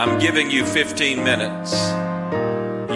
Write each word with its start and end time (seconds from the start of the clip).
I'm 0.00 0.18
giving 0.18 0.50
you 0.50 0.64
15 0.64 1.22
minutes. 1.22 1.74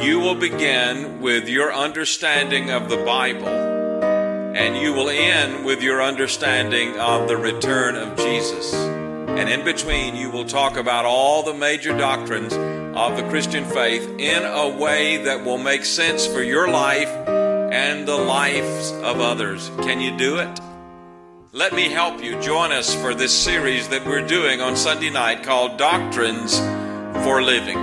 You 0.02 0.20
will 0.20 0.34
begin 0.34 1.20
with 1.20 1.50
your 1.50 1.70
understanding 1.70 2.70
of 2.70 2.88
the 2.88 2.96
Bible, 2.96 3.46
and 3.46 4.74
you 4.74 4.94
will 4.94 5.10
end 5.10 5.66
with 5.66 5.82
your 5.82 6.00
understanding 6.00 6.98
of 6.98 7.28
the 7.28 7.36
return 7.36 7.96
of 7.96 8.16
Jesus. 8.16 8.72
And 8.72 9.50
in 9.50 9.66
between, 9.66 10.16
you 10.16 10.30
will 10.30 10.46
talk 10.46 10.78
about 10.78 11.04
all 11.04 11.42
the 11.42 11.52
major 11.52 11.94
doctrines 11.94 12.54
of 12.54 13.18
the 13.18 13.28
Christian 13.28 13.66
faith 13.66 14.08
in 14.18 14.42
a 14.42 14.70
way 14.70 15.18
that 15.24 15.44
will 15.44 15.58
make 15.58 15.84
sense 15.84 16.26
for 16.26 16.42
your 16.42 16.68
life 16.68 17.10
and 17.28 18.08
the 18.08 18.16
lives 18.16 18.92
of 19.02 19.20
others. 19.20 19.68
Can 19.80 20.00
you 20.00 20.16
do 20.16 20.38
it? 20.38 20.58
Let 21.52 21.74
me 21.74 21.90
help 21.90 22.24
you. 22.24 22.40
Join 22.40 22.72
us 22.72 22.94
for 22.94 23.14
this 23.14 23.38
series 23.38 23.90
that 23.90 24.06
we're 24.06 24.26
doing 24.26 24.62
on 24.62 24.74
Sunday 24.74 25.10
night 25.10 25.42
called 25.42 25.76
Doctrines 25.76 26.58
for 27.24 27.42
Living. 27.42 27.78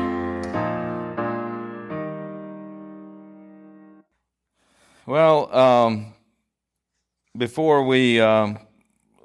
Well, 5.07 5.51
um, 5.51 6.13
before 7.35 7.83
we 7.83 8.21
um, 8.21 8.59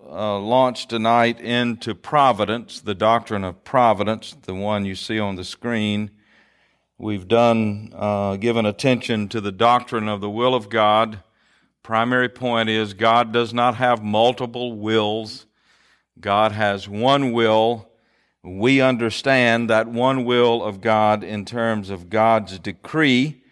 uh, 0.08 0.38
launch 0.38 0.88
tonight 0.88 1.38
into 1.38 1.94
providence, 1.94 2.80
the 2.80 2.94
doctrine 2.94 3.44
of 3.44 3.62
providence, 3.62 4.34
the 4.40 4.54
one 4.54 4.86
you 4.86 4.94
see 4.94 5.20
on 5.20 5.36
the 5.36 5.44
screen, 5.44 6.10
we've 6.96 7.28
done, 7.28 7.92
uh, 7.94 8.36
given 8.36 8.64
attention 8.64 9.28
to 9.28 9.42
the 9.42 9.52
doctrine 9.52 10.08
of 10.08 10.22
the 10.22 10.30
will 10.30 10.54
of 10.54 10.70
God. 10.70 11.22
Primary 11.82 12.30
point 12.30 12.70
is 12.70 12.94
God 12.94 13.34
does 13.34 13.52
not 13.52 13.74
have 13.74 14.02
multiple 14.02 14.72
wills. 14.72 15.44
God 16.18 16.52
has 16.52 16.88
one 16.88 17.32
will. 17.32 17.90
We 18.46 18.80
understand 18.80 19.68
that 19.70 19.88
one 19.88 20.24
will 20.24 20.62
of 20.62 20.80
God 20.80 21.24
in 21.24 21.44
terms 21.44 21.90
of 21.90 22.08
God's 22.08 22.58
decree. 22.58 23.42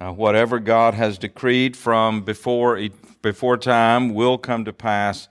Uh, 0.00 0.12
whatever 0.12 0.58
God 0.58 0.94
has 0.94 1.18
decreed 1.18 1.76
from 1.76 2.22
before, 2.22 2.80
before 3.20 3.58
time 3.58 4.14
will 4.14 4.38
come 4.38 4.64
to 4.64 4.72
pass 4.72 5.28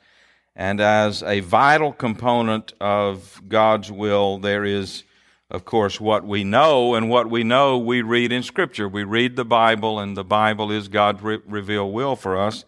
and 0.59 0.81
as 0.81 1.23
a 1.23 1.39
vital 1.39 1.93
component 1.93 2.73
of 2.81 3.41
God's 3.47 3.89
will, 3.93 4.39
there 4.39 4.65
is, 4.65 5.05
of 5.49 5.63
course, 5.63 6.02
what 6.02 6.25
we 6.25 6.43
know, 6.43 6.95
and 6.95 7.09
what 7.09 7.30
we 7.30 7.45
know 7.45 7.77
we 7.77 8.02
read 8.02 8.33
in 8.33 8.43
Scripture. 8.43 8.89
We 8.89 9.05
read 9.05 9.37
the 9.37 9.45
Bible, 9.45 10.02
and 10.02 10.17
the 10.17 10.25
Bible 10.25 10.69
is 10.69 10.89
God's 10.89 11.21
re- 11.21 11.39
revealed 11.47 11.93
will 11.93 12.17
for 12.17 12.37
us. 12.37 12.65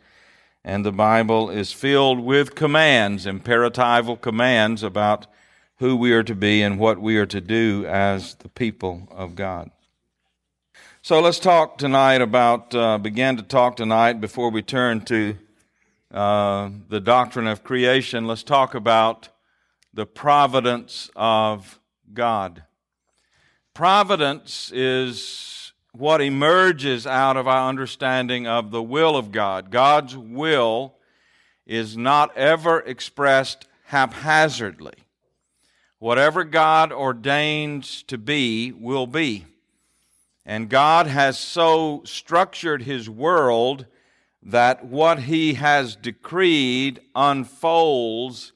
And 0.64 0.86
the 0.86 0.94
Bible 0.94 1.50
is 1.50 1.74
filled 1.74 2.22
with 2.22 2.56
commands, 2.56 3.26
imperatival 3.26 4.22
commands 4.22 4.84
about 4.84 5.28
who 5.82 5.96
we 5.96 6.14
are 6.14 6.22
to 6.22 6.36
be 6.36 6.62
and 6.62 6.78
what 6.78 7.02
we 7.02 7.18
are 7.18 7.26
to 7.26 7.42
do 7.42 7.84
as 7.88 8.36
the 8.36 8.50
people 8.50 9.08
of 9.10 9.34
God. 9.34 9.72
So 11.02 11.20
let's 11.20 11.40
talk 11.40 11.80
tonight 11.80 12.22
about, 12.22 12.76
uh, 12.76 13.00
begin 13.00 13.36
to 13.38 13.42
talk 13.42 13.78
tonight 13.78 14.22
before 14.22 14.52
we 14.52 14.62
turn 14.62 15.02
to 15.06 15.36
uh, 16.14 16.70
the 16.88 17.00
doctrine 17.00 17.48
of 17.48 17.64
creation, 17.64 18.28
let's 18.28 18.44
talk 18.44 18.76
about 18.76 19.30
the 19.92 20.06
providence 20.06 21.10
of 21.16 21.80
God. 22.14 22.62
Providence 23.74 24.72
is 24.76 25.72
what 25.94 26.22
emerges 26.22 27.08
out 27.08 27.38
of 27.38 27.48
our 27.48 27.68
understanding 27.68 28.46
of 28.46 28.70
the 28.70 28.84
will 28.84 29.16
of 29.16 29.32
God. 29.32 29.72
God's 29.72 30.16
will 30.16 30.94
is 31.66 31.98
not 31.98 32.38
ever 32.38 32.82
expressed 32.82 33.68
haphazardly. 33.86 34.94
Whatever 36.02 36.44
God 36.44 36.92
ordains 36.92 38.02
to 38.08 38.18
be 38.18 38.72
will 38.72 39.06
be. 39.06 39.46
And 40.48 40.68
God 40.68 41.06
has 41.06 41.38
so 41.38 42.02
structured 42.06 42.82
His 42.82 43.08
world 43.08 43.86
that 44.42 44.84
what 44.84 45.20
he 45.20 45.54
has 45.54 45.96
decreed 45.96 47.02
unfolds 47.14 48.52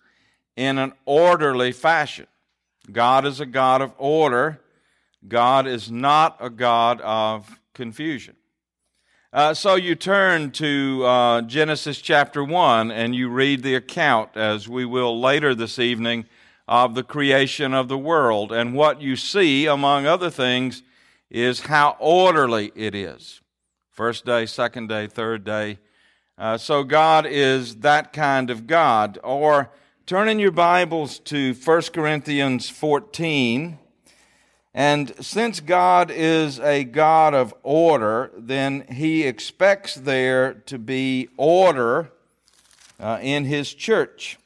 in 0.56 0.80
an 0.80 0.94
orderly 1.06 1.72
fashion. 1.72 2.26
God 2.92 3.28
is 3.28 3.40
a 3.40 3.46
God 3.46 3.84
of 3.84 3.94
order. 4.00 4.60
God 5.28 5.68
is 5.68 5.92
not 5.92 6.38
a 6.40 6.50
God 6.50 7.00
of 7.02 7.60
confusion. 7.76 8.36
Uh, 9.32 9.54
so 9.54 9.76
you 9.76 9.94
turn 9.94 10.50
to 10.50 11.04
uh, 11.06 11.42
Genesis 11.44 12.02
chapter 12.02 12.44
1 12.44 12.90
and 12.90 13.14
you 13.14 13.30
read 13.30 13.62
the 13.62 13.76
account, 13.76 14.36
as 14.36 14.68
we 14.68 14.84
will 14.84 15.22
later 15.22 15.54
this 15.54 15.78
evening, 15.78 16.26
of 16.68 16.96
the 16.96 17.04
creation 17.04 17.74
of 17.74 17.88
the 17.88 17.98
world. 17.98 18.52
And 18.52 18.74
what 18.74 19.02
you 19.02 19.16
see, 19.16 19.66
among 19.66 20.06
other 20.06 20.30
things, 20.30 20.84
is 21.30 21.62
how 21.62 21.96
orderly 22.00 22.72
it 22.76 22.96
is. 22.96 23.42
First 23.92 24.26
day, 24.26 24.46
second 24.46 24.88
day, 24.88 25.08
third 25.08 25.44
day. 25.44 25.80
Uh, 26.38 26.58
so 26.58 26.84
God 26.84 27.26
is 27.26 27.78
that 27.78 28.12
kind 28.12 28.50
of 28.50 28.68
God. 28.68 29.20
Or 29.24 29.72
turn 30.06 30.28
in 30.28 30.40
your 30.40 30.52
Bibles 30.52 31.20
to 31.20 31.54
1 31.54 31.82
Corinthians 31.94 32.70
14. 32.70 33.80
And 34.74 35.14
since 35.24 35.62
God 35.62 36.12
is 36.12 36.60
a 36.60 36.84
God 36.84 37.34
of 37.34 37.54
order, 37.64 38.32
then 38.38 38.86
he 38.92 39.24
expects 39.24 39.96
there 39.96 40.56
to 40.66 40.78
be 40.78 41.30
order 41.38 42.12
uh, 43.00 43.20
in 43.22 43.46
his 43.46 43.74
church. 43.74 44.38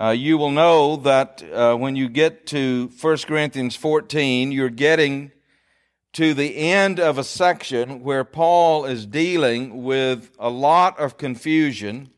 Uh, 0.00 0.10
you 0.10 0.38
will 0.38 0.52
know 0.52 0.94
that 0.94 1.42
uh, 1.52 1.74
when 1.74 1.96
you 1.96 2.08
get 2.08 2.46
to 2.46 2.88
1 3.00 3.16
Corinthians 3.26 3.74
14, 3.74 4.52
you're 4.52 4.70
getting 4.70 5.32
to 6.12 6.34
the 6.34 6.56
end 6.56 7.00
of 7.00 7.18
a 7.18 7.24
section 7.24 8.04
where 8.04 8.22
Paul 8.22 8.84
is 8.84 9.06
dealing 9.06 9.82
with 9.82 10.30
a 10.38 10.50
lot 10.50 10.96
of 11.00 11.18
confusion 11.18 12.10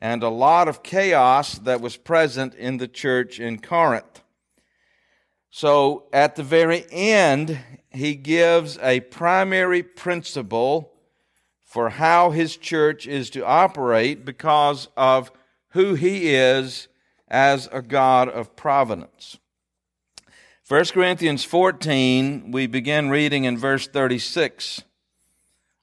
and 0.00 0.22
a 0.22 0.30
lot 0.30 0.66
of 0.66 0.82
chaos 0.82 1.58
that 1.58 1.82
was 1.82 1.98
present 1.98 2.54
in 2.54 2.78
the 2.78 2.88
church 2.88 3.38
in 3.38 3.58
Corinth. 3.58 4.22
So 5.50 6.04
at 6.14 6.36
the 6.36 6.42
very 6.42 6.86
end, 6.90 7.58
he 7.90 8.14
gives 8.14 8.78
a 8.78 9.00
primary 9.00 9.82
principle 9.82 10.94
for 11.66 11.90
how 11.90 12.30
his 12.30 12.56
church 12.56 13.06
is 13.06 13.28
to 13.30 13.44
operate 13.44 14.24
because 14.24 14.88
of 14.96 15.30
who 15.72 15.92
he 15.94 16.34
is 16.34 16.88
as 17.30 17.68
a 17.72 17.80
God 17.80 18.28
of 18.28 18.56
providence. 18.56 19.38
1 20.66 20.84
Corinthians 20.86 21.44
14, 21.44 22.50
we 22.52 22.66
begin 22.66 23.10
reading 23.10 23.44
in 23.44 23.58
verse 23.58 23.86
36. 23.86 24.82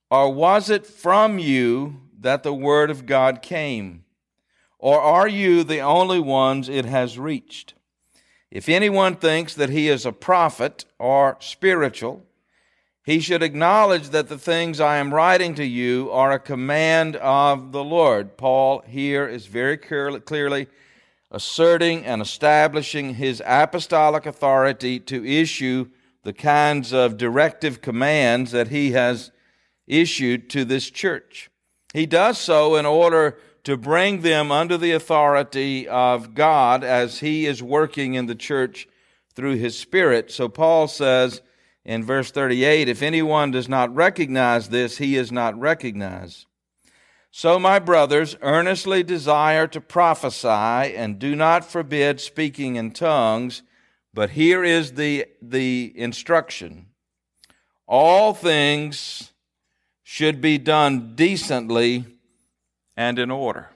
Or 0.10 0.34
was 0.34 0.70
it 0.70 0.86
from 0.86 1.40
you 1.40 2.02
that 2.20 2.44
the 2.44 2.54
word 2.54 2.90
of 2.90 3.06
God 3.06 3.42
came? 3.42 4.06
Or 4.80 5.02
are 5.02 5.28
you 5.28 5.64
the 5.64 5.80
only 5.80 6.20
ones 6.20 6.70
it 6.70 6.86
has 6.86 7.20
reached? 7.20 7.74
If 8.50 8.70
anyone 8.70 9.16
thinks 9.16 9.54
that 9.56 9.70
he 9.70 9.90
is 9.90 10.06
a 10.06 10.14
prophet 10.14 10.86
or 11.00 11.36
spiritual, 11.42 12.24
he 13.04 13.20
should 13.20 13.44
acknowledge 13.44 14.10
that 14.10 14.30
the 14.30 14.38
things 14.38 14.80
I 14.80 14.98
am 14.98 15.14
writing 15.14 15.56
to 15.56 15.66
you 15.66 16.10
are 16.12 16.32
a 16.32 16.40
command 16.40 17.18
of 17.18 17.72
the 17.72 17.84
Lord. 17.84 18.38
Paul 18.38 18.84
here 18.88 19.28
is 19.28 19.48
very 19.48 19.78
clearly 19.78 20.68
asserting 21.32 22.06
and 22.06 22.22
establishing 22.22 23.16
his 23.16 23.42
apostolic 23.46 24.26
authority 24.26 25.00
to 25.00 25.26
issue 25.26 25.88
the 26.24 26.34
kinds 26.34 26.94
of 26.94 27.18
directive 27.18 27.82
commands 27.82 28.52
that 28.52 28.70
he 28.70 28.92
has 28.92 29.32
issued 29.86 30.50
to 30.50 30.66
this 30.66 30.90
church. 30.90 31.50
He 31.94 32.06
does 32.06 32.38
so 32.38 32.76
in 32.76 32.86
order 32.86 33.38
to 33.64 33.78
bring 33.78 34.22
them 34.22 34.52
under 34.52 34.78
the 34.78 34.94
authority 34.94 35.88
of 35.88 36.34
God 36.34 36.84
as 36.84 37.20
he 37.20 37.46
is 37.46 37.62
working 37.62 38.14
in 38.14 38.26
the 38.26 38.36
church 38.36 38.88
through 39.34 39.56
his 39.56 39.78
Spirit. 39.78 40.32
So 40.32 40.50
Paul 40.50 40.88
says 40.88 41.42
in 41.86 42.04
verse 42.04 42.32
38 42.32 42.90
if 42.90 43.02
anyone 43.02 43.52
does 43.52 43.70
not 43.70 43.94
recognize 43.94 44.70
this, 44.70 44.98
he 44.98 45.16
is 45.16 45.32
not 45.32 45.58
recognized. 45.60 46.47
So, 47.40 47.60
my 47.60 47.78
brothers, 47.78 48.36
earnestly 48.42 49.04
desire 49.04 49.68
to 49.68 49.80
prophesy 49.80 50.48
and 50.48 51.20
do 51.20 51.36
not 51.36 51.64
forbid 51.64 52.20
speaking 52.20 52.78
in 52.78 52.90
tongues, 52.90 53.62
but 54.12 54.32
here 54.32 54.64
is 54.64 54.94
the, 54.94 55.28
the 55.40 55.94
instruction. 55.96 56.88
All 57.86 58.34
things 58.34 59.34
should 60.02 60.42
be 60.42 60.58
done 60.58 61.14
decently 61.14 62.06
and 62.96 63.20
in 63.20 63.30
order. 63.30 63.70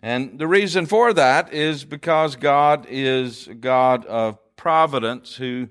And 0.00 0.38
the 0.38 0.46
reason 0.46 0.86
for 0.86 1.12
that 1.12 1.52
is 1.52 1.84
because 1.84 2.36
God 2.36 2.86
is 2.88 3.48
a 3.48 3.54
God 3.54 4.06
of 4.06 4.38
providence 4.54 5.34
who 5.34 5.70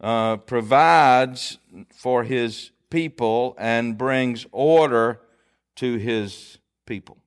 uh, 0.00 0.38
provides 0.38 1.58
for 1.94 2.24
his 2.24 2.72
people 2.90 3.54
and 3.60 3.96
brings 3.96 4.44
order 4.50 5.20
to 5.76 5.96
his 5.96 6.58
people. 6.86 7.18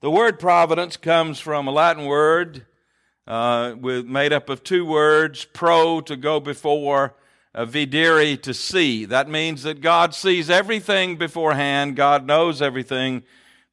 The 0.00 0.10
word 0.10 0.38
providence 0.38 0.96
comes 0.96 1.40
from 1.40 1.66
a 1.66 1.70
Latin 1.70 2.04
word 2.04 2.66
uh, 3.26 3.74
with, 3.80 4.04
made 4.06 4.32
up 4.32 4.48
of 4.48 4.62
two 4.62 4.84
words 4.84 5.46
pro 5.46 6.00
to 6.02 6.16
go 6.16 6.40
before, 6.40 7.14
uh, 7.54 7.64
videre 7.64 8.40
to 8.42 8.52
see. 8.52 9.06
That 9.06 9.28
means 9.28 9.62
that 9.62 9.80
God 9.80 10.14
sees 10.14 10.50
everything 10.50 11.16
beforehand, 11.16 11.96
God 11.96 12.26
knows 12.26 12.60
everything 12.60 13.22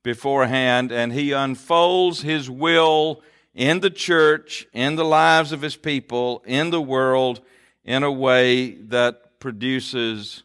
beforehand, 0.04 0.92
and 0.92 1.12
He 1.12 1.32
unfolds 1.32 2.22
His 2.22 2.50
will 2.50 3.22
in 3.54 3.82
the 3.82 3.90
church, 3.90 4.68
in 4.72 4.96
the 4.96 5.06
lives 5.06 5.52
of 5.52 5.62
His 5.62 5.76
people, 5.76 6.44
in 6.46 6.70
the 6.70 6.82
world, 6.82 7.42
in 7.84 8.04
a 8.04 8.12
way 8.12 8.72
that 8.76 9.40
produces 9.40 10.44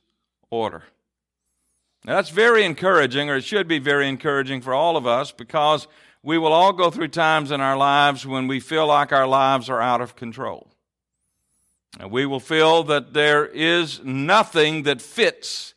order. 0.51 0.83
Now, 2.07 2.15
that's 2.15 2.31
very 2.31 2.65
encouraging, 2.65 3.29
or 3.29 3.37
it 3.37 3.45
should 3.45 3.67
be 3.67 3.81
very 3.81 4.09
encouraging 4.09 4.61
for 4.61 4.73
all 4.73 4.97
of 4.97 5.09
us, 5.09 5.33
because 5.33 5.89
we 6.23 6.39
will 6.39 6.53
all 6.53 6.73
go 6.73 6.89
through 6.89 7.09
times 7.09 7.51
in 7.51 7.61
our 7.61 7.77
lives 7.77 8.25
when 8.25 8.47
we 8.47 8.61
feel 8.61 8.87
like 8.87 9.13
our 9.13 9.27
lives 9.27 9.69
are 9.69 9.83
out 9.83 10.01
of 10.01 10.15
control. 10.15 10.69
And 11.99 12.13
we 12.13 12.25
will 12.25 12.41
feel 12.41 12.85
that 12.85 13.13
there 13.13 13.45
is 13.45 14.05
nothing 14.05 14.85
that 14.85 15.03
fits 15.03 15.75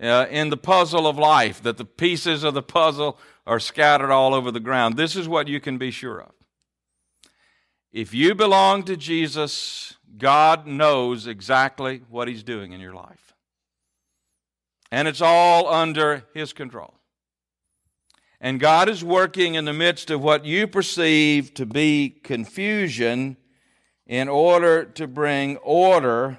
uh, 0.00 0.26
in 0.30 0.50
the 0.50 0.56
puzzle 0.56 1.08
of 1.08 1.18
life, 1.18 1.60
that 1.62 1.76
the 1.76 1.84
pieces 1.84 2.44
of 2.44 2.54
the 2.54 2.62
puzzle 2.62 3.18
are 3.44 3.60
scattered 3.60 4.12
all 4.12 4.32
over 4.32 4.52
the 4.52 4.60
ground. 4.60 4.96
This 4.96 5.16
is 5.16 5.28
what 5.28 5.48
you 5.48 5.58
can 5.58 5.76
be 5.76 5.90
sure 5.90 6.20
of. 6.20 6.32
If 7.92 8.14
you 8.14 8.34
belong 8.34 8.84
to 8.84 8.96
Jesus, 8.96 9.94
God 10.18 10.66
knows 10.66 11.26
exactly 11.26 12.02
what 12.08 12.28
He's 12.28 12.42
doing 12.42 12.72
in 12.72 12.80
your 12.80 12.94
life. 12.94 13.23
And 14.94 15.08
it's 15.08 15.20
all 15.20 15.66
under 15.66 16.24
His 16.34 16.52
control. 16.52 16.94
And 18.40 18.60
God 18.60 18.88
is 18.88 19.02
working 19.02 19.56
in 19.56 19.64
the 19.64 19.72
midst 19.72 20.08
of 20.08 20.22
what 20.22 20.44
you 20.44 20.68
perceive 20.68 21.52
to 21.54 21.66
be 21.66 22.10
confusion 22.22 23.36
in 24.06 24.28
order 24.28 24.84
to 24.84 25.08
bring 25.08 25.56
order 25.56 26.38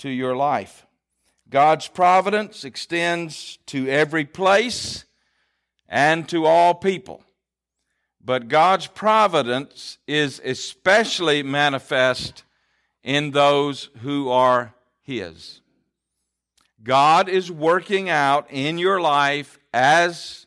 to 0.00 0.10
your 0.10 0.36
life. 0.36 0.84
God's 1.48 1.88
providence 1.88 2.62
extends 2.62 3.58
to 3.68 3.88
every 3.88 4.26
place 4.26 5.06
and 5.88 6.28
to 6.28 6.44
all 6.44 6.74
people. 6.74 7.24
But 8.22 8.48
God's 8.48 8.86
providence 8.86 9.96
is 10.06 10.42
especially 10.44 11.42
manifest 11.42 12.44
in 13.02 13.30
those 13.30 13.88
who 14.02 14.28
are 14.28 14.74
His. 15.00 15.62
God 16.82 17.28
is 17.28 17.50
working 17.50 18.08
out 18.08 18.46
in 18.50 18.78
your 18.78 19.00
life 19.00 19.58
as 19.72 20.46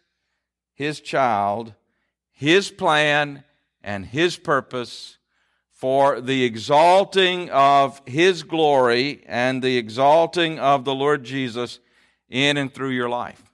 his 0.73 1.01
child, 1.01 1.73
his 2.31 2.71
plan, 2.71 3.43
and 3.83 4.05
his 4.05 4.37
purpose 4.37 5.17
for 5.69 6.21
the 6.21 6.43
exalting 6.43 7.49
of 7.49 8.01
his 8.05 8.43
glory 8.43 9.23
and 9.25 9.63
the 9.63 9.77
exalting 9.77 10.59
of 10.59 10.85
the 10.85 10.93
Lord 10.93 11.23
Jesus 11.23 11.79
in 12.29 12.57
and 12.57 12.73
through 12.73 12.91
your 12.91 13.09
life. 13.09 13.51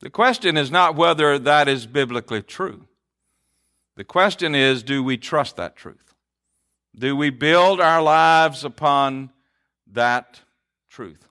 The 0.00 0.10
question 0.10 0.56
is 0.56 0.70
not 0.70 0.96
whether 0.96 1.38
that 1.38 1.68
is 1.68 1.86
biblically 1.86 2.42
true. 2.42 2.86
The 3.96 4.04
question 4.04 4.54
is 4.54 4.82
do 4.82 5.02
we 5.02 5.16
trust 5.16 5.56
that 5.56 5.76
truth? 5.76 6.14
Do 6.96 7.16
we 7.16 7.30
build 7.30 7.80
our 7.80 8.02
lives 8.02 8.64
upon 8.64 9.30
that 9.92 10.40
truth? 10.88 11.27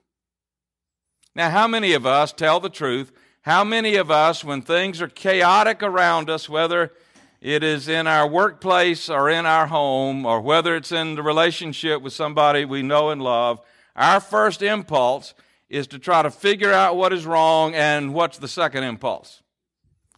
Now, 1.37 1.51
how 1.51 1.67
many 1.67 1.93
of 1.93 2.07
us 2.07 2.33
tell 2.33 2.59
the 2.59 2.67
truth 2.67 3.11
how 3.41 3.63
many 3.63 3.95
of 3.95 4.09
us, 4.09 4.43
when 4.43 4.63
things 4.63 5.03
are 5.03 5.07
chaotic 5.07 5.83
around 5.83 6.31
us, 6.31 6.49
whether 6.49 6.91
it 7.39 7.63
is 7.63 7.87
in 7.87 8.07
our 8.07 8.27
workplace 8.27 9.07
or 9.07 9.29
in 9.29 9.45
our 9.45 9.67
home, 9.67 10.25
or 10.25 10.41
whether 10.41 10.75
it's 10.75 10.91
in 10.91 11.13
the 11.13 11.21
relationship 11.21 12.01
with 12.01 12.13
somebody 12.13 12.65
we 12.65 12.81
know 12.81 13.11
and 13.11 13.21
love, 13.21 13.61
our 13.95 14.19
first 14.19 14.63
impulse 14.63 15.35
is 15.69 15.85
to 15.87 15.99
try 15.99 16.23
to 16.23 16.31
figure 16.31 16.73
out 16.73 16.97
what 16.97 17.13
is 17.13 17.27
wrong, 17.27 17.75
and 17.75 18.15
what's 18.15 18.39
the 18.39 18.47
second 18.47 18.83
impulse? 18.83 19.43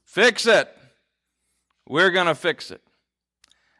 Fix 0.06 0.45
it. 0.45 0.74
We're 1.86 2.12
going 2.12 2.27
to 2.27 2.36
fix 2.36 2.71
it. 2.71 2.81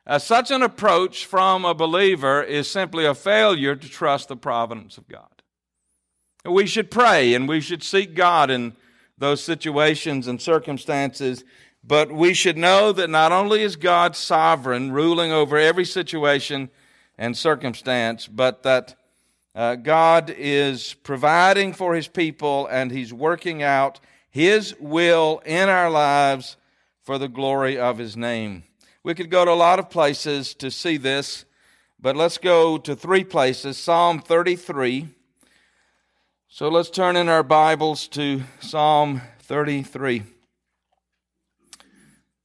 Uh, 0.06 0.20
such 0.20 0.52
an 0.52 0.62
approach 0.62 1.26
from 1.26 1.64
a 1.64 1.74
believer 1.74 2.44
is 2.44 2.70
simply 2.70 3.06
a 3.06 3.16
failure 3.16 3.78
to 3.78 3.88
trust 3.88 4.28
the 4.28 4.36
providence 4.36 4.98
of 4.98 5.08
God. 5.08 5.29
We 6.46 6.68
should 6.68 6.90
pray 6.90 7.34
and 7.34 7.48
we 7.48 7.60
should 7.60 7.84
seek 7.84 8.16
God 8.16 8.50
in 8.50 8.76
those 9.18 9.44
situations 9.44 10.28
and 10.28 10.42
circumstances. 10.42 11.44
But 11.84 12.12
we 12.12 12.34
should 12.34 12.58
know 12.58 12.92
that 12.92 13.10
not 13.10 13.32
only 13.32 13.62
is 13.62 13.76
God 13.76 14.16
sovereign, 14.16 14.92
ruling 14.92 15.32
over 15.32 15.58
every 15.58 15.86
situation 15.86 16.70
and 17.18 17.36
circumstance, 17.36 18.28
but 18.28 18.64
that 18.64 18.96
uh, 19.56 19.76
God 19.76 20.34
is 20.38 20.94
providing 20.94 21.74
for 21.74 21.96
his 21.96 22.08
people 22.08 22.68
and 22.68 22.92
he's 22.92 23.14
working 23.14 23.62
out 23.62 24.00
his 24.30 24.76
will 24.80 25.42
in 25.46 25.68
our 25.68 25.90
lives 25.90 26.56
for 27.02 27.18
the 27.18 27.28
glory 27.28 27.78
of 27.78 27.98
his 27.98 28.16
name. 28.16 28.64
We 29.04 29.16
could 29.16 29.32
go 29.32 29.44
to 29.44 29.52
a 29.52 29.54
lot 29.54 29.80
of 29.80 29.90
places 29.90 30.54
to 30.56 30.70
see 30.70 30.98
this, 30.98 31.46
but 32.00 32.16
let's 32.16 32.38
go 32.38 32.78
to 32.78 32.96
three 32.96 33.24
places 33.24 33.78
Psalm 33.78 34.22
33. 34.22 35.10
So 36.60 36.68
let's 36.68 36.90
turn 36.90 37.16
in 37.16 37.30
our 37.30 37.42
Bibles 37.42 38.10
to 38.10 38.44
Psalm 38.60 39.22
33. 39.44 40.24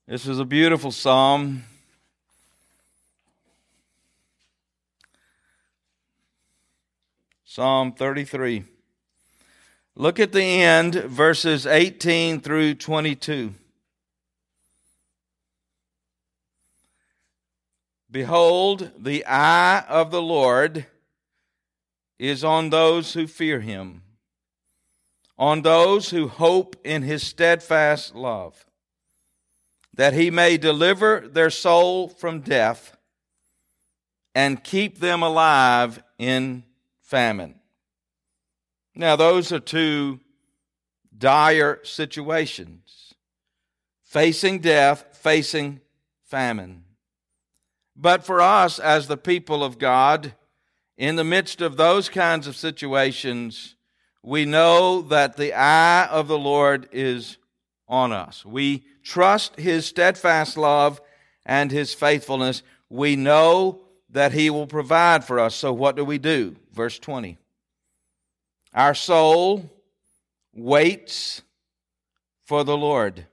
This 0.07 0.29
is 0.29 0.39
a 0.39 0.45
beautiful 0.45 0.93
psalm. 0.93 1.65
Psalm 7.45 7.91
33. 7.91 8.63
Look 9.97 10.21
at 10.21 10.31
the 10.31 10.45
end, 10.45 10.95
verses 10.95 11.67
18 11.67 12.39
through 12.39 12.77
22. 12.77 13.53
Behold, 18.13 18.93
the 18.97 19.27
eye 19.27 19.85
of 19.89 20.13
the 20.13 20.23
Lord 20.23 20.87
is 22.19 22.45
on 22.45 22.71
those 22.71 23.15
who 23.15 23.27
fear 23.27 23.61
him, 23.61 24.03
on 25.39 25.63
those 25.63 26.11
who 26.11 26.29
hope 26.29 26.77
in 26.85 27.03
his 27.03 27.23
steadfast 27.23 28.15
love, 28.15 28.65
that 29.93 30.13
he 30.13 30.31
may 30.31 30.57
deliver 30.57 31.21
their 31.21 31.51
soul 31.51 32.09
from 32.09 32.41
death 32.41 32.97
and 34.35 34.65
keep 34.65 34.99
them 34.99 35.23
alive 35.23 36.03
in 36.19 36.65
famine. 37.01 37.55
Now, 38.95 39.17
those 39.17 39.53
are 39.53 39.61
two 39.61 40.21
dire 41.17 41.81
situations 41.85 43.15
facing 44.03 44.61
death, 44.61 45.05
facing 45.13 45.81
famine. 46.23 46.85
But 47.97 48.25
for 48.25 48.41
us, 48.41 48.79
as 48.79 49.09
the 49.09 49.17
people 49.17 49.65
of 49.65 49.79
God, 49.79 50.35
in 50.97 51.17
the 51.17 51.25
midst 51.25 51.61
of 51.61 51.77
those 51.77 52.09
kinds 52.09 52.47
of 52.47 52.57
situations, 52.57 53.75
we 54.23 54.45
know 54.45 55.03
that 55.03 55.37
the 55.37 55.53
eye 55.53 56.07
of 56.07 56.29
the 56.29 56.39
Lord 56.39 56.89
is 56.93 57.37
on 57.89 58.13
us. 58.13 58.45
We 58.45 58.85
trust 59.03 59.57
His 59.57 59.87
steadfast 59.87 60.57
love 60.57 61.01
and 61.45 61.71
His 61.71 61.93
faithfulness. 61.93 62.63
We 62.89 63.17
know 63.17 63.83
that 64.11 64.33
He 64.33 64.51
will 64.51 64.67
provide 64.67 65.25
for 65.25 65.41
us. 65.41 65.55
So, 65.55 65.73
what 65.73 65.97
do 65.97 66.05
we 66.05 66.19
do? 66.19 66.57
Verse 66.73 66.99
20. 66.99 67.37
Our 68.73 68.95
soul 68.95 69.71
waits 70.53 71.43
for 72.45 72.65
the 72.65 72.77
Lord. 72.77 73.27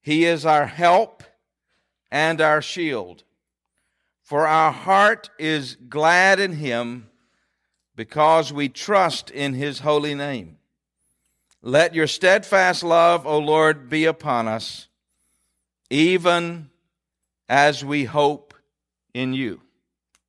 He 0.00 0.24
is 0.24 0.44
our 0.44 0.66
help 0.66 1.22
and 2.10 2.40
our 2.40 2.60
shield. 2.60 3.24
For 4.32 4.46
our 4.46 4.72
heart 4.72 5.28
is 5.38 5.76
glad 5.90 6.40
in 6.40 6.54
him 6.54 7.10
because 7.94 8.50
we 8.50 8.70
trust 8.70 9.28
in 9.28 9.52
his 9.52 9.80
holy 9.80 10.14
name. 10.14 10.56
Let 11.60 11.94
your 11.94 12.06
steadfast 12.06 12.82
love, 12.82 13.26
O 13.26 13.36
Lord, 13.36 13.90
be 13.90 14.06
upon 14.06 14.48
us, 14.48 14.88
even 15.90 16.70
as 17.46 17.84
we 17.84 18.04
hope 18.04 18.54
in 19.12 19.34
you. 19.34 19.60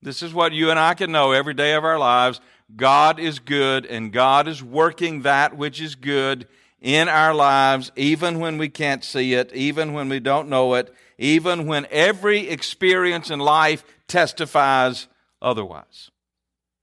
This 0.01 0.21
is 0.21 0.33
what 0.33 0.51
you 0.51 0.69
and 0.69 0.77
I 0.77 0.95
can 0.95 1.13
know 1.13 1.31
every 1.31 1.53
day 1.53 1.73
of 1.73 1.85
our 1.85 1.97
lives. 1.97 2.41
God 2.75 3.21
is 3.21 3.39
good, 3.39 3.85
and 3.85 4.11
God 4.11 4.49
is 4.49 4.61
working 4.61 5.21
that 5.21 5.55
which 5.55 5.79
is 5.79 5.95
good 5.95 6.45
in 6.83 7.07
our 7.07 7.33
lives, 7.33 7.93
even 7.95 8.39
when 8.39 8.57
we 8.57 8.67
can't 8.67 9.05
see 9.05 9.33
it, 9.33 9.51
even 9.53 9.93
when 9.93 10.09
we 10.09 10.19
don't 10.19 10.49
know 10.49 10.73
it, 10.73 10.93
even 11.17 11.65
when 11.65 11.87
every 11.89 12.49
experience 12.49 13.31
in 13.31 13.39
life 13.39 13.85
testifies 14.07 15.07
otherwise. 15.41 16.11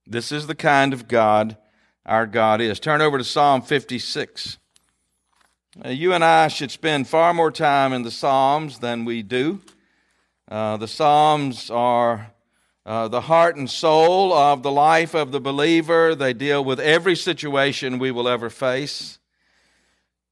This 0.07 0.33
is 0.33 0.47
the 0.47 0.55
kind 0.55 0.95
of 0.95 1.07
God 1.07 1.59
our 2.07 2.27
God 2.27 2.63
is. 2.63 2.81
Turn 2.81 3.03
over 3.03 3.19
to 3.19 3.25
Psalm 3.25 3.61
56. 3.61 4.57
you 5.85 6.15
and 6.15 6.25
I 6.25 6.49
should 6.49 6.71
spend 6.71 7.07
far 7.07 7.35
more 7.35 7.53
time 7.53 7.93
in 7.93 8.03
the 8.03 8.11
Psalms 8.11 8.79
than 8.79 9.05
we 9.05 9.23
do. 9.23 9.61
Uh, 10.51 10.79
the 10.79 10.89
Psalms 10.89 11.71
are 11.71 12.33
uh, 12.87 13.07
the 13.09 13.21
heart 13.21 13.57
and 13.57 13.69
soul 13.69 14.33
of 14.33 14.63
the 14.63 14.73
life 14.73 15.15
of 15.15 15.31
the 15.31 15.41
believer. 15.41 16.15
They 16.15 16.33
deal 16.33 16.65
with 16.65 16.81
every 16.81 17.15
situation 17.15 17.99
we 17.99 18.11
will 18.11 18.29
ever 18.29 18.49
face. 18.49 19.20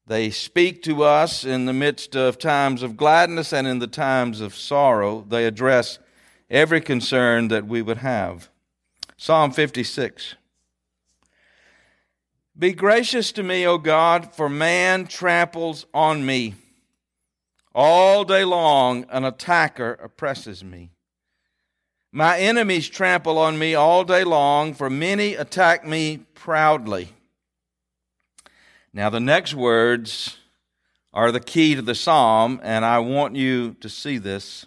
They 0.08 0.30
speak 0.30 0.82
to 0.84 1.02
us 1.02 1.44
in 1.44 1.66
the 1.66 1.74
midst 1.74 2.16
of 2.16 2.38
times 2.38 2.82
of 2.82 2.96
gladness 2.96 3.52
and 3.52 3.66
in 3.66 3.78
the 3.78 3.86
times 3.86 4.40
of 4.40 4.54
sorrow. 4.54 5.26
They 5.28 5.44
address 5.44 5.98
every 6.48 6.80
concern 6.80 7.48
that 7.48 7.66
we 7.66 7.82
would 7.82 7.98
have. 7.98 8.48
Psalm 9.18 9.50
56. 9.50 10.36
Be 12.58 12.72
gracious 12.72 13.32
to 13.32 13.42
me, 13.42 13.66
O 13.66 13.76
God, 13.76 14.34
for 14.34 14.48
man 14.48 15.06
tramples 15.06 15.84
on 15.92 16.24
me. 16.24 16.54
All 17.74 18.24
day 18.24 18.44
long, 18.44 19.04
an 19.10 19.26
attacker 19.26 19.92
oppresses 20.02 20.64
me. 20.64 20.90
My 22.12 22.38
enemies 22.38 22.88
trample 22.88 23.36
on 23.36 23.58
me 23.58 23.74
all 23.74 24.04
day 24.04 24.24
long, 24.24 24.72
for 24.72 24.88
many 24.88 25.34
attack 25.34 25.86
me 25.86 26.24
proudly. 26.34 27.10
Now, 28.92 29.10
the 29.10 29.20
next 29.20 29.54
words 29.54 30.38
are 31.12 31.30
the 31.30 31.40
key 31.40 31.74
to 31.74 31.82
the 31.82 31.94
psalm, 31.94 32.60
and 32.62 32.84
I 32.84 32.98
want 33.00 33.36
you 33.36 33.74
to 33.80 33.88
see 33.88 34.18
this. 34.18 34.66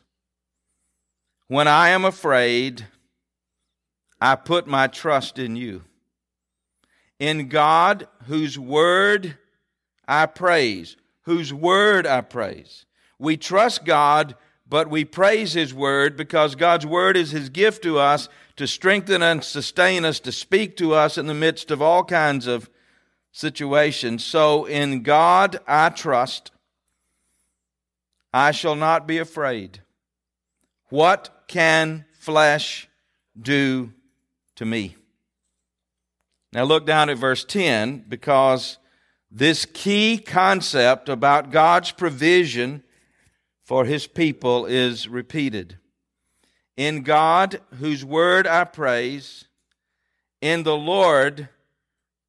When 1.47 1.67
I 1.67 1.89
am 1.89 2.05
afraid, 2.05 2.87
I 4.19 4.35
put 4.35 4.67
my 4.67 4.87
trust 4.87 5.39
in 5.39 5.55
you. 5.55 5.83
In 7.19 7.49
God, 7.49 8.07
whose 8.27 8.57
word 8.57 9.37
I 10.07 10.27
praise, 10.27 10.97
whose 11.23 11.53
word 11.53 12.05
I 12.05 12.21
praise. 12.21 12.85
We 13.17 13.37
trust 13.37 13.85
God, 13.85 14.35
but 14.67 14.89
we 14.89 15.03
praise 15.03 15.53
His 15.53 15.73
word 15.73 16.15
because 16.15 16.55
God's 16.55 16.85
word 16.85 17.17
is 17.17 17.31
His 17.31 17.49
gift 17.49 17.83
to 17.83 17.97
us 17.97 18.29
to 18.55 18.67
strengthen 18.67 19.23
and 19.23 19.43
sustain 19.43 20.05
us, 20.05 20.19
to 20.21 20.31
speak 20.31 20.77
to 20.77 20.93
us 20.93 21.17
in 21.17 21.25
the 21.25 21.33
midst 21.33 21.71
of 21.71 21.81
all 21.81 22.03
kinds 22.03 22.45
of 22.45 22.69
situations. 23.31 24.23
So 24.23 24.65
in 24.65 25.03
God 25.03 25.59
I 25.67 25.89
trust. 25.89 26.51
I 28.33 28.51
shall 28.51 28.75
not 28.75 29.07
be 29.07 29.17
afraid. 29.17 29.81
What 30.89 31.43
can 31.47 32.05
flesh 32.13 32.87
do 33.39 33.91
to 34.55 34.65
me? 34.65 34.95
Now 36.53 36.63
look 36.63 36.85
down 36.85 37.09
at 37.09 37.17
verse 37.17 37.45
10 37.45 38.05
because 38.07 38.77
this 39.29 39.65
key 39.65 40.17
concept 40.17 41.07
about 41.07 41.51
God's 41.51 41.91
provision 41.91 42.83
for 43.63 43.85
his 43.85 44.05
people 44.05 44.65
is 44.65 45.07
repeated. 45.07 45.77
In 46.75 47.03
God, 47.03 47.61
whose 47.79 48.03
word 48.03 48.45
I 48.47 48.65
praise, 48.65 49.45
in 50.41 50.63
the 50.63 50.75
Lord, 50.75 51.47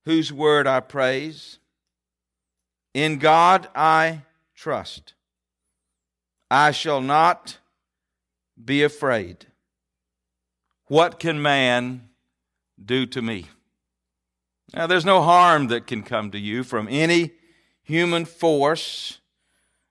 whose 0.05 0.33
word 0.33 0.67
I 0.67 0.81
praise. 0.81 1.59
In 2.95 3.19
God 3.19 3.69
I 3.75 4.23
trust. 4.55 5.15
I 6.51 6.71
shall 6.71 7.01
not 7.01 7.59
be 8.63 8.83
afraid. 8.83 9.47
What 10.87 11.19
can 11.19 11.41
man 11.41 12.09
do 12.85 13.07
to 13.07 13.23
me? 13.23 13.47
Now, 14.75 14.87
there's 14.87 15.05
no 15.05 15.23
harm 15.23 15.69
that 15.69 15.87
can 15.87 16.03
come 16.03 16.31
to 16.31 16.39
you 16.39 16.65
from 16.65 16.89
any 16.91 17.33
human 17.83 18.25
force. 18.25 19.21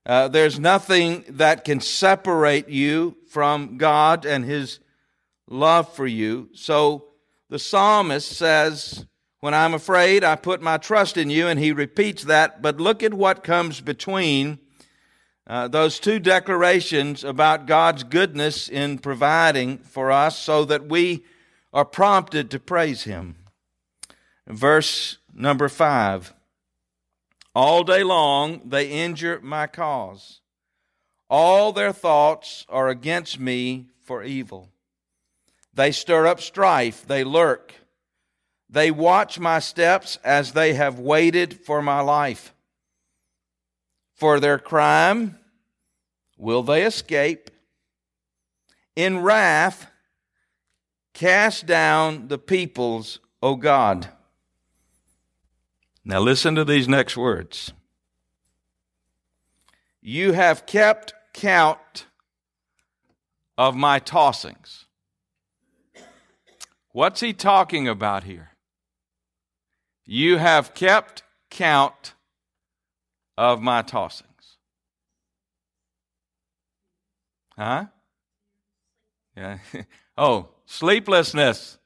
Uh, 0.05 0.27
there's 0.27 0.59
nothing 0.59 1.23
that 1.29 1.63
can 1.63 1.79
separate 1.79 2.67
you 2.69 3.15
from 3.29 3.77
God 3.77 4.25
and 4.25 4.43
His 4.43 4.79
love 5.47 5.93
for 5.93 6.07
you. 6.07 6.49
So 6.53 7.05
the 7.49 7.59
psalmist 7.59 8.29
says, 8.29 9.05
when 9.41 9.55
I'm 9.55 9.73
afraid, 9.73 10.23
I 10.23 10.35
put 10.35 10.61
my 10.61 10.77
trust 10.77 11.17
in 11.17 11.31
you, 11.31 11.47
and 11.47 11.59
he 11.59 11.71
repeats 11.71 12.23
that. 12.25 12.61
But 12.61 12.79
look 12.79 13.01
at 13.01 13.13
what 13.13 13.43
comes 13.43 13.81
between 13.81 14.59
uh, 15.47 15.67
those 15.67 15.99
two 15.99 16.19
declarations 16.19 17.23
about 17.23 17.65
God's 17.65 18.03
goodness 18.03 18.69
in 18.69 18.99
providing 18.99 19.79
for 19.79 20.11
us 20.11 20.37
so 20.37 20.63
that 20.65 20.87
we 20.87 21.25
are 21.73 21.83
prompted 21.83 22.51
to 22.51 22.59
praise 22.59 23.03
him. 23.03 23.35
Verse 24.47 25.17
number 25.33 25.69
five 25.69 26.33
All 27.55 27.83
day 27.83 28.03
long 28.03 28.61
they 28.63 28.89
injure 28.89 29.39
my 29.41 29.65
cause, 29.65 30.41
all 31.29 31.71
their 31.71 31.91
thoughts 31.91 32.65
are 32.69 32.89
against 32.89 33.39
me 33.39 33.87
for 34.03 34.23
evil. 34.23 34.69
They 35.73 35.91
stir 35.91 36.27
up 36.27 36.41
strife, 36.41 37.07
they 37.07 37.23
lurk 37.23 37.73
they 38.71 38.89
watch 38.89 39.37
my 39.37 39.59
steps 39.59 40.17
as 40.23 40.53
they 40.53 40.73
have 40.75 40.97
waited 40.97 41.59
for 41.59 41.81
my 41.81 41.99
life. 41.99 42.53
For 44.13 44.39
their 44.39 44.57
crime, 44.57 45.37
will 46.37 46.63
they 46.63 46.83
escape? 46.83 47.51
In 48.95 49.19
wrath, 49.19 49.87
cast 51.13 51.65
down 51.65 52.29
the 52.29 52.37
peoples, 52.37 53.19
O 53.43 53.55
God. 53.55 54.07
Now 56.05 56.21
listen 56.21 56.55
to 56.55 56.63
these 56.63 56.87
next 56.87 57.17
words. 57.17 57.73
You 60.01 60.31
have 60.31 60.65
kept 60.65 61.13
count 61.33 62.05
of 63.57 63.75
my 63.75 63.99
tossings. 63.99 64.85
What's 66.93 67.19
he 67.19 67.33
talking 67.33 67.87
about 67.87 68.23
here? 68.23 68.50
You 70.05 70.37
have 70.37 70.73
kept 70.73 71.23
count 71.49 72.13
of 73.37 73.61
my 73.61 73.81
tossings. 73.81 74.57
Huh? 77.57 77.85
Yeah. 79.35 79.59
oh, 80.17 80.49
sleeplessness. 80.65 81.77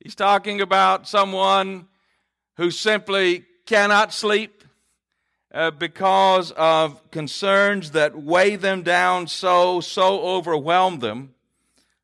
He's 0.00 0.14
talking 0.14 0.60
about 0.60 1.08
someone 1.08 1.86
who 2.56 2.70
simply 2.70 3.44
cannot 3.66 4.12
sleep 4.12 4.64
uh, 5.52 5.70
because 5.70 6.50
of 6.52 7.10
concerns 7.10 7.92
that 7.92 8.20
weigh 8.20 8.56
them 8.56 8.82
down 8.82 9.26
so, 9.26 9.80
so 9.80 10.20
overwhelm 10.20 10.98
them 10.98 11.34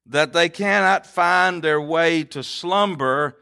that 0.07 0.33
they 0.33 0.49
cannot 0.49 1.07
find 1.07 1.63
their 1.63 1.81
way 1.81 2.25
to 2.25 2.43
slumber 2.43 3.37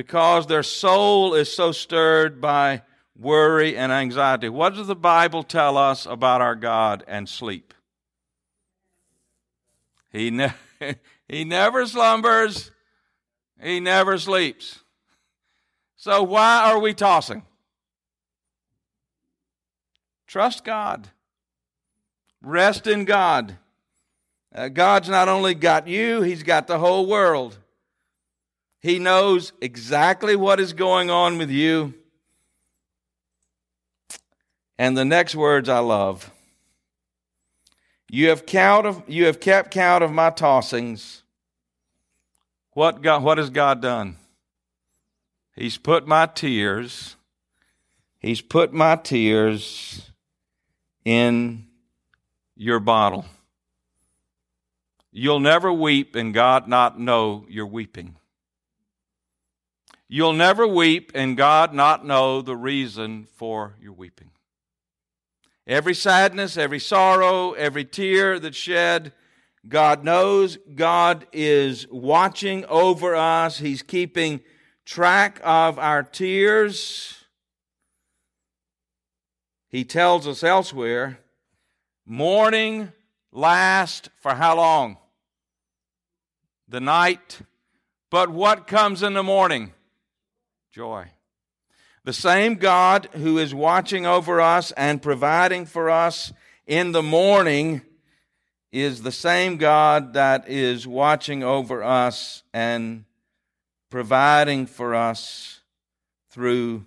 because 0.00 0.46
their 0.46 0.62
soul 0.62 1.34
is 1.34 1.54
so 1.54 1.72
stirred 1.72 2.40
by 2.40 2.80
worry 3.18 3.76
and 3.76 3.92
anxiety. 3.92 4.48
What 4.48 4.74
does 4.74 4.86
the 4.86 4.96
Bible 4.96 5.42
tell 5.42 5.76
us 5.76 6.06
about 6.06 6.40
our 6.40 6.54
God 6.54 7.04
and 7.06 7.28
sleep? 7.28 7.74
He, 10.10 10.30
ne- 10.30 10.54
he 11.28 11.44
never 11.44 11.84
slumbers, 11.84 12.70
he 13.62 13.78
never 13.78 14.16
sleeps. 14.16 14.80
So, 15.96 16.22
why 16.22 16.62
are 16.72 16.78
we 16.78 16.94
tossing? 16.94 17.42
Trust 20.26 20.64
God, 20.64 21.10
rest 22.40 22.86
in 22.86 23.04
God. 23.04 23.58
Uh, 24.54 24.68
God's 24.68 25.10
not 25.10 25.28
only 25.28 25.54
got 25.54 25.86
you, 25.86 26.22
He's 26.22 26.42
got 26.42 26.66
the 26.68 26.78
whole 26.78 27.04
world. 27.04 27.58
He 28.80 28.98
knows 28.98 29.52
exactly 29.60 30.34
what 30.34 30.58
is 30.58 30.72
going 30.72 31.10
on 31.10 31.36
with 31.36 31.50
you. 31.50 31.94
And 34.78 34.96
the 34.96 35.04
next 35.04 35.34
words 35.34 35.68
I 35.68 35.80
love. 35.80 36.30
You 38.10 38.30
have 38.30 38.46
count 38.46 38.86
of 38.86 39.02
you 39.06 39.26
have 39.26 39.38
kept 39.38 39.70
count 39.70 40.02
of 40.02 40.10
my 40.10 40.30
tossings. 40.30 41.22
What 42.72 43.02
God 43.02 43.22
what 43.22 43.38
has 43.38 43.50
God 43.50 43.82
done? 43.82 44.16
He's 45.54 45.76
put 45.76 46.06
my 46.06 46.26
tears. 46.26 47.16
He's 48.18 48.40
put 48.40 48.72
my 48.72 48.96
tears 48.96 50.10
in 51.04 51.66
your 52.56 52.80
bottle. 52.80 53.26
You'll 55.12 55.40
never 55.40 55.72
weep 55.72 56.14
and 56.14 56.32
God 56.32 56.66
not 56.66 56.98
know 56.98 57.44
you're 57.48 57.66
weeping. 57.66 58.16
You'll 60.12 60.32
never 60.32 60.66
weep 60.66 61.12
and 61.14 61.36
God 61.36 61.72
not 61.72 62.04
know 62.04 62.42
the 62.42 62.56
reason 62.56 63.28
for 63.36 63.76
your 63.80 63.92
weeping. 63.92 64.32
Every 65.68 65.94
sadness, 65.94 66.56
every 66.56 66.80
sorrow, 66.80 67.52
every 67.52 67.84
tear 67.84 68.40
that's 68.40 68.56
shed, 68.56 69.12
God 69.68 70.02
knows. 70.02 70.58
God 70.74 71.28
is 71.32 71.86
watching 71.92 72.64
over 72.64 73.14
us. 73.14 73.58
He's 73.58 73.82
keeping 73.82 74.40
track 74.84 75.40
of 75.44 75.78
our 75.78 76.02
tears. 76.02 77.24
He 79.68 79.84
tells 79.84 80.26
us 80.26 80.42
elsewhere 80.42 81.20
mourning 82.04 82.90
lasts 83.30 84.08
for 84.16 84.34
how 84.34 84.56
long? 84.56 84.96
The 86.68 86.80
night. 86.80 87.42
But 88.10 88.28
what 88.30 88.66
comes 88.66 89.04
in 89.04 89.14
the 89.14 89.22
morning? 89.22 89.72
Joy. 90.70 91.08
The 92.04 92.12
same 92.12 92.54
God 92.54 93.08
who 93.14 93.38
is 93.38 93.52
watching 93.52 94.06
over 94.06 94.40
us 94.40 94.70
and 94.72 95.02
providing 95.02 95.66
for 95.66 95.90
us 95.90 96.32
in 96.64 96.92
the 96.92 97.02
morning 97.02 97.82
is 98.70 99.02
the 99.02 99.10
same 99.10 99.56
God 99.56 100.14
that 100.14 100.48
is 100.48 100.86
watching 100.86 101.42
over 101.42 101.82
us 101.82 102.44
and 102.54 103.04
providing 103.90 104.66
for 104.66 104.94
us 104.94 105.58
through 106.30 106.86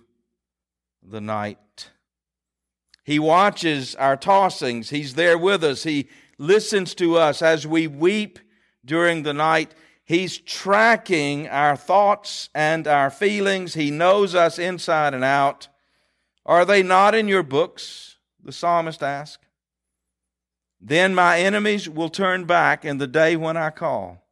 the 1.02 1.20
night. 1.20 1.90
He 3.04 3.18
watches 3.18 3.94
our 3.96 4.16
tossings. 4.16 4.88
He's 4.88 5.14
there 5.14 5.36
with 5.36 5.62
us. 5.62 5.82
He 5.82 6.08
listens 6.38 6.94
to 6.94 7.18
us 7.18 7.42
as 7.42 7.66
we 7.66 7.86
weep 7.86 8.38
during 8.82 9.24
the 9.24 9.34
night. 9.34 9.74
He's 10.04 10.36
tracking 10.38 11.48
our 11.48 11.76
thoughts 11.76 12.50
and 12.54 12.86
our 12.86 13.10
feelings. 13.10 13.74
He 13.74 13.90
knows 13.90 14.34
us 14.34 14.58
inside 14.58 15.14
and 15.14 15.24
out. 15.24 15.68
Are 16.44 16.66
they 16.66 16.82
not 16.82 17.14
in 17.14 17.26
your 17.26 17.42
books? 17.42 18.16
The 18.42 18.52
psalmist 18.52 19.02
asked. 19.02 19.46
Then 20.78 21.14
my 21.14 21.38
enemies 21.38 21.88
will 21.88 22.10
turn 22.10 22.44
back 22.44 22.84
in 22.84 22.98
the 22.98 23.06
day 23.06 23.36
when 23.36 23.56
I 23.56 23.70
call. 23.70 24.22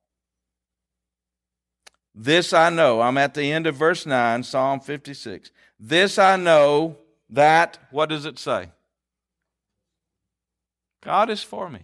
This 2.15 2.53
I 2.53 2.69
know. 2.69 3.01
I'm 3.01 3.17
at 3.17 3.33
the 3.33 3.51
end 3.51 3.67
of 3.67 3.75
verse 3.75 4.05
9, 4.05 4.43
Psalm 4.43 4.81
56. 4.81 5.51
This 5.81 6.19
I 6.19 6.37
know 6.37 6.99
that, 7.31 7.79
what 7.91 8.11
does 8.11 8.27
it 8.27 8.39
say? 8.39 8.69
God 11.03 11.31
is 11.31 11.43
for 11.43 11.71
me. 11.71 11.81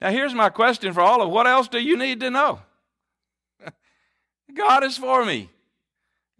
Now, 0.00 0.10
here's 0.10 0.34
my 0.34 0.50
question 0.50 0.92
for 0.92 1.00
all 1.00 1.22
of 1.22 1.30
what 1.30 1.46
else 1.46 1.68
do 1.68 1.78
you 1.78 1.96
need 1.96 2.20
to 2.20 2.30
know? 2.30 2.60
God 4.54 4.84
is 4.84 4.96
for 4.96 5.24
me. 5.24 5.50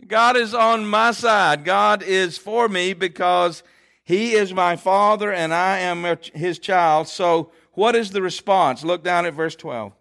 God 0.07 0.37
is 0.37 0.55
on 0.55 0.87
my 0.87 1.11
side. 1.13 1.65
God 1.65 2.03
is 2.03 2.37
for 2.37 2.69
me 2.69 2.93
because 2.93 3.63
He 4.05 4.33
is 4.33 4.53
my 4.53 4.77
Father 4.77 5.33
and 5.33 5.55
I 5.55 5.79
am 5.79 6.05
His 6.35 6.59
child. 6.59 7.09
So, 7.09 7.51
what 7.73 7.95
is 7.95 8.11
the 8.11 8.23
response? 8.23 8.85
Look 8.85 9.03
down 9.03 9.27
at 9.27 9.35
verse 9.35 9.57
12. 9.57 9.93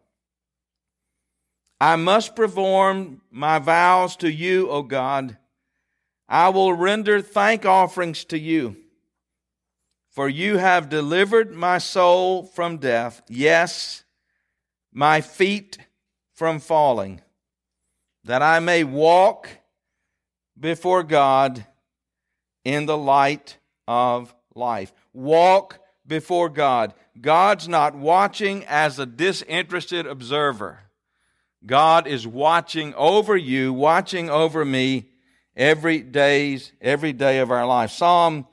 I 1.79 1.95
must 1.97 2.35
perform 2.35 3.21
my 3.29 3.59
vows 3.59 4.15
to 4.17 4.31
you, 4.31 4.69
O 4.69 4.81
God. 4.81 5.38
I 6.27 6.50
will 6.50 6.74
render 6.74 7.21
thank 7.21 7.65
offerings 7.65 8.24
to 8.25 8.39
you. 8.39 8.77
For 10.15 10.29
you 10.29 10.60
have 10.60 10.88
delivered 10.88 11.53
my 11.53 11.77
soul 11.77 12.43
from 12.43 12.77
death, 12.77 13.22
yes, 13.27 14.05
my 14.93 15.19
feet 15.19 15.77
from 16.34 16.60
falling, 16.60 17.19
that 18.24 18.41
I 18.41 18.60
may 18.60 18.86
walk 18.86 19.50
before 20.57 21.03
God 21.03 21.65
in 22.63 22.86
the 22.86 22.98
light 22.98 23.57
of 23.89 24.34
life. 24.55 24.93
Walk 25.12 25.79
before 26.07 26.48
God. 26.48 26.93
God's 27.19 27.67
not 27.67 27.93
watching 27.93 28.63
as 28.67 28.98
a 28.98 29.05
disinterested 29.05 30.07
observer. 30.07 30.79
God 31.65 32.07
is 32.07 32.25
watching 32.25 32.93
over 32.93 33.36
you, 33.36 33.74
watching 33.74 34.29
over 34.29 34.63
me 34.63 35.10
every 35.57 36.00
days, 36.00 36.72
every 36.79 37.12
day 37.12 37.39
of 37.39 37.51
our 37.51 37.65
life. 37.65 37.91
Psalm 37.91 38.48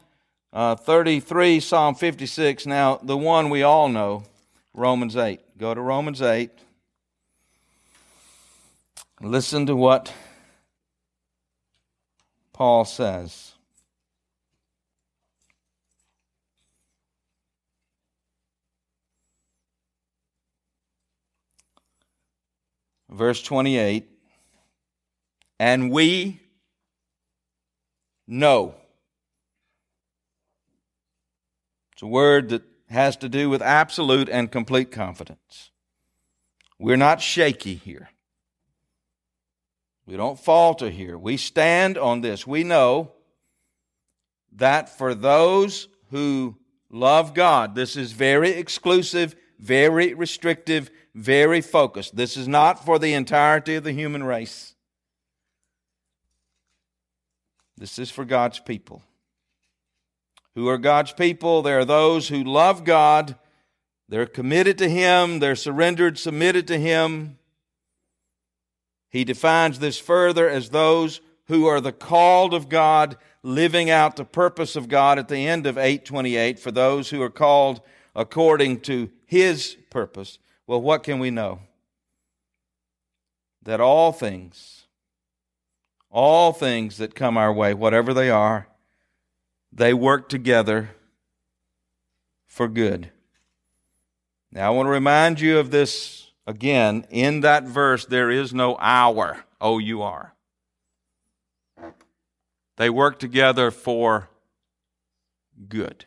uh, 0.52 0.76
33, 0.76 1.60
Psalm 1.60 1.94
56. 1.94 2.66
Now, 2.66 3.00
the 3.02 3.16
one 3.16 3.48
we 3.48 3.62
all 3.62 3.88
know, 3.88 4.24
Romans 4.74 5.16
8. 5.16 5.40
Go 5.58 5.74
to 5.74 5.80
Romans 5.80 6.20
8. 6.20 6.50
Listen 9.20 9.66
to 9.66 9.76
what 9.76 10.12
Paul 12.52 12.84
says. 12.84 13.52
Verse 23.08 23.42
28 23.42 24.08
And 25.60 25.90
we 25.90 26.40
know. 28.26 28.74
It's 32.02 32.06
a 32.08 32.10
word 32.10 32.48
that 32.48 32.62
has 32.90 33.16
to 33.18 33.28
do 33.28 33.48
with 33.48 33.62
absolute 33.62 34.28
and 34.28 34.50
complete 34.50 34.90
confidence. 34.90 35.70
We're 36.76 36.96
not 36.96 37.20
shaky 37.20 37.76
here. 37.76 38.10
We 40.04 40.16
don't 40.16 40.36
falter 40.36 40.90
here. 40.90 41.16
We 41.16 41.36
stand 41.36 41.96
on 41.96 42.20
this. 42.20 42.44
We 42.44 42.64
know 42.64 43.12
that 44.56 44.88
for 44.98 45.14
those 45.14 45.86
who 46.10 46.56
love 46.90 47.34
God, 47.34 47.76
this 47.76 47.94
is 47.94 48.10
very 48.10 48.50
exclusive, 48.50 49.36
very 49.60 50.12
restrictive, 50.12 50.90
very 51.14 51.60
focused. 51.60 52.16
This 52.16 52.36
is 52.36 52.48
not 52.48 52.84
for 52.84 52.98
the 52.98 53.14
entirety 53.14 53.76
of 53.76 53.84
the 53.84 53.92
human 53.92 54.24
race. 54.24 54.74
This 57.76 57.96
is 58.00 58.10
for 58.10 58.24
God's 58.24 58.58
people. 58.58 59.04
Who 60.54 60.68
are 60.68 60.78
God's 60.78 61.12
people? 61.12 61.62
There 61.62 61.78
are 61.78 61.84
those 61.84 62.28
who 62.28 62.44
love 62.44 62.84
God, 62.84 63.36
they're 64.08 64.26
committed 64.26 64.76
to 64.78 64.88
Him, 64.90 65.38
they're 65.38 65.56
surrendered, 65.56 66.18
submitted 66.18 66.66
to 66.68 66.78
Him. 66.78 67.38
He 69.08 69.24
defines 69.24 69.78
this 69.78 69.98
further 69.98 70.48
as 70.48 70.68
those 70.70 71.20
who 71.46 71.66
are 71.66 71.80
the 71.80 71.92
called 71.92 72.54
of 72.54 72.68
God, 72.68 73.16
living 73.42 73.90
out 73.90 74.16
the 74.16 74.24
purpose 74.24 74.76
of 74.76 74.88
God 74.88 75.18
at 75.18 75.28
the 75.28 75.46
end 75.46 75.66
of 75.66 75.78
828 75.78 76.58
for 76.58 76.70
those 76.70 77.10
who 77.10 77.22
are 77.22 77.30
called 77.30 77.80
according 78.14 78.80
to 78.80 79.10
His 79.24 79.76
purpose. 79.90 80.38
Well, 80.66 80.80
what 80.80 81.02
can 81.02 81.18
we 81.18 81.30
know? 81.30 81.60
That 83.62 83.80
all 83.80 84.12
things, 84.12 84.86
all 86.10 86.52
things 86.52 86.98
that 86.98 87.14
come 87.14 87.36
our 87.36 87.52
way, 87.52 87.74
whatever 87.74 88.12
they 88.12 88.28
are, 88.28 88.66
they 89.72 89.94
work 89.94 90.28
together 90.28 90.90
for 92.46 92.68
good. 92.68 93.10
Now, 94.50 94.66
I 94.66 94.70
want 94.70 94.86
to 94.86 94.90
remind 94.90 95.40
you 95.40 95.58
of 95.58 95.70
this 95.70 96.30
again. 96.46 97.06
In 97.08 97.40
that 97.40 97.64
verse, 97.64 98.04
there 98.04 98.30
is 98.30 98.52
no 98.52 98.76
our, 98.78 99.44
O 99.60 99.78
U 99.78 100.02
R. 100.02 100.34
They 102.76 102.90
work 102.90 103.18
together 103.18 103.70
for 103.70 104.28
good. 105.68 106.04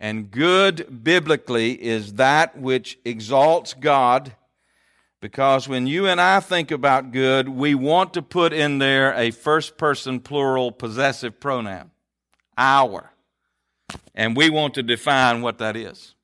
And 0.00 0.30
good 0.30 1.04
biblically 1.04 1.80
is 1.80 2.14
that 2.14 2.58
which 2.58 2.98
exalts 3.04 3.74
God, 3.74 4.34
because 5.20 5.68
when 5.68 5.86
you 5.86 6.06
and 6.06 6.20
I 6.20 6.40
think 6.40 6.70
about 6.70 7.12
good, 7.12 7.48
we 7.48 7.74
want 7.74 8.14
to 8.14 8.22
put 8.22 8.52
in 8.52 8.78
there 8.78 9.14
a 9.14 9.30
first 9.30 9.78
person 9.78 10.18
plural 10.18 10.72
possessive 10.72 11.38
pronoun 11.38 11.90
our. 12.56 13.10
And 14.14 14.36
we 14.36 14.50
want 14.50 14.74
to 14.74 14.82
define 14.82 15.42
what 15.42 15.58
that 15.58 15.76
is. 15.76 16.14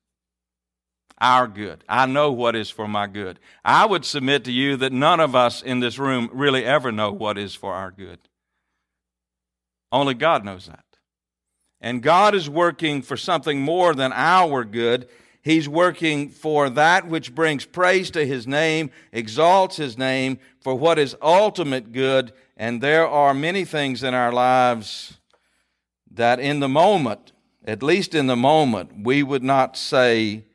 Our 1.19 1.47
good. 1.47 1.83
I 1.87 2.07
know 2.07 2.31
what 2.31 2.55
is 2.55 2.71
for 2.71 2.87
my 2.87 3.05
good. 3.05 3.39
I 3.63 3.85
would 3.85 4.05
submit 4.05 4.43
to 4.45 4.51
you 4.51 4.75
that 4.77 4.91
none 4.91 5.19
of 5.19 5.35
us 5.35 5.61
in 5.61 5.79
this 5.79 5.99
room 5.99 6.29
really 6.33 6.65
ever 6.65 6.91
know 6.91 7.11
what 7.11 7.37
is 7.37 7.53
for 7.53 7.73
our 7.73 7.91
good. 7.91 8.19
Only 9.91 10.15
God 10.15 10.43
knows 10.43 10.65
that. 10.65 10.85
And 11.79 12.01
God 12.01 12.33
is 12.33 12.49
working 12.49 13.01
for 13.01 13.17
something 13.17 13.61
more 13.61 13.93
than 13.93 14.13
our 14.13 14.63
good. 14.63 15.09
He's 15.43 15.67
working 15.67 16.29
for 16.29 16.69
that 16.69 17.07
which 17.07 17.33
brings 17.33 17.65
praise 17.65 18.11
to 18.11 18.25
His 18.25 18.47
name, 18.47 18.91
exalts 19.11 19.77
His 19.77 19.97
name, 19.97 20.39
for 20.59 20.75
what 20.75 20.97
is 20.97 21.15
ultimate 21.21 21.91
good. 21.91 22.31
And 22.55 22.81
there 22.81 23.07
are 23.07 23.33
many 23.33 23.65
things 23.65 24.03
in 24.03 24.13
our 24.13 24.31
lives 24.31 25.17
that 26.13 26.39
in 26.39 26.59
the 26.59 26.69
moment, 26.69 27.31
at 27.65 27.83
least 27.83 28.13
in 28.15 28.27
the 28.27 28.35
moment, 28.35 29.03
we 29.03 29.23
would 29.23 29.43
not 29.43 29.77
say 29.77 30.45